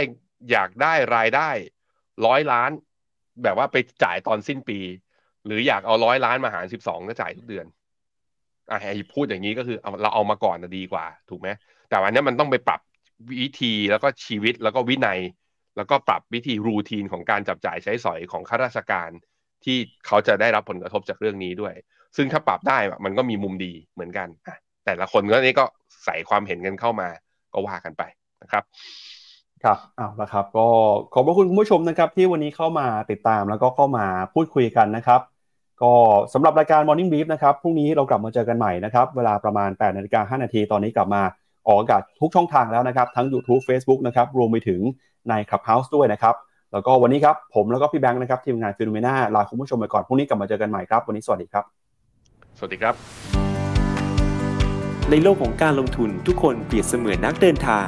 [0.52, 1.50] อยากได้รายได้
[2.26, 2.72] ร้อยล้าน
[3.44, 4.80] แบบว่าไปจ่ายตอนสิ้นปี
[5.46, 7.66] หรืออยากเอาร้อยล้านมาหารสิบสองก็จ่ายทุกเดือน
[8.72, 11.50] อะให้พูดอย่างนี้ก็คือเราเอามาก่อนนะดีกว่า ถูกไหม
[11.90, 12.82] แต่วันนี้มันต้องไปปรับ
[13.42, 15.20] วิธีแล้วก็ชีวิตแล้วก็วินัย
[15.78, 19.10] แล้วก็ปรับวิธีรูทีนของการจับจ่ายใช้สอยของข้าราชการ
[19.66, 19.78] ที่
[20.08, 21.74] เขาจะได้รับผลกระทบจากเรื่องนี้ด้วย
[22.18, 24.28] ซึ่งถ้าปรับได้มันก็มีมุมดีเหมือนกัน
[24.86, 25.66] แต่ละคนก็นี้ก็
[26.06, 27.10] ใส่ความเห็นกันเข้ามา
[27.54, 28.04] ก็ว่ากันไป
[28.44, 28.64] นะครับ
[29.64, 30.68] ครับเอาละครับ ก็
[31.14, 35.22] ขอบพระคุณคุณผู้ชมนะครับ ที่วันนี้เข้ามาติดตามแล้วก็เข้ามาพูดคุยกันนะครับ
[35.82, 35.94] ก็
[36.34, 41.22] สำหรับรายการ Morning Brief นะครับพรุ่งนี้เรากลับมาเจอกันใหม่นะครับ เวลาประมาณ8นาฬิกา5นาทีตอนนี้กลับมา
[41.68, 44.80] ออกอากาศทุกช่องทางแล้วนะครับ ทั้ง YouTube Facebook นะครับรวมไปถึง
[45.30, 46.36] ใน Clubhouse ด้วยนะครับ
[46.74, 51.64] แล้วก็วันนี้ครับผมแล้วก็พี่แบงค์นะครับทีมงานฟิโนเมนาลาคุณผู้ชมไปก่อนพรุ่งนี้กลับมาเจอกันใหม่ครับวันนี้สวัสดีครับ
[52.58, 52.94] สวัสดีครับ
[55.12, 57.88] ในโลกของการลงทุนทุกคนเปรียบเสมือนนักเดินทาง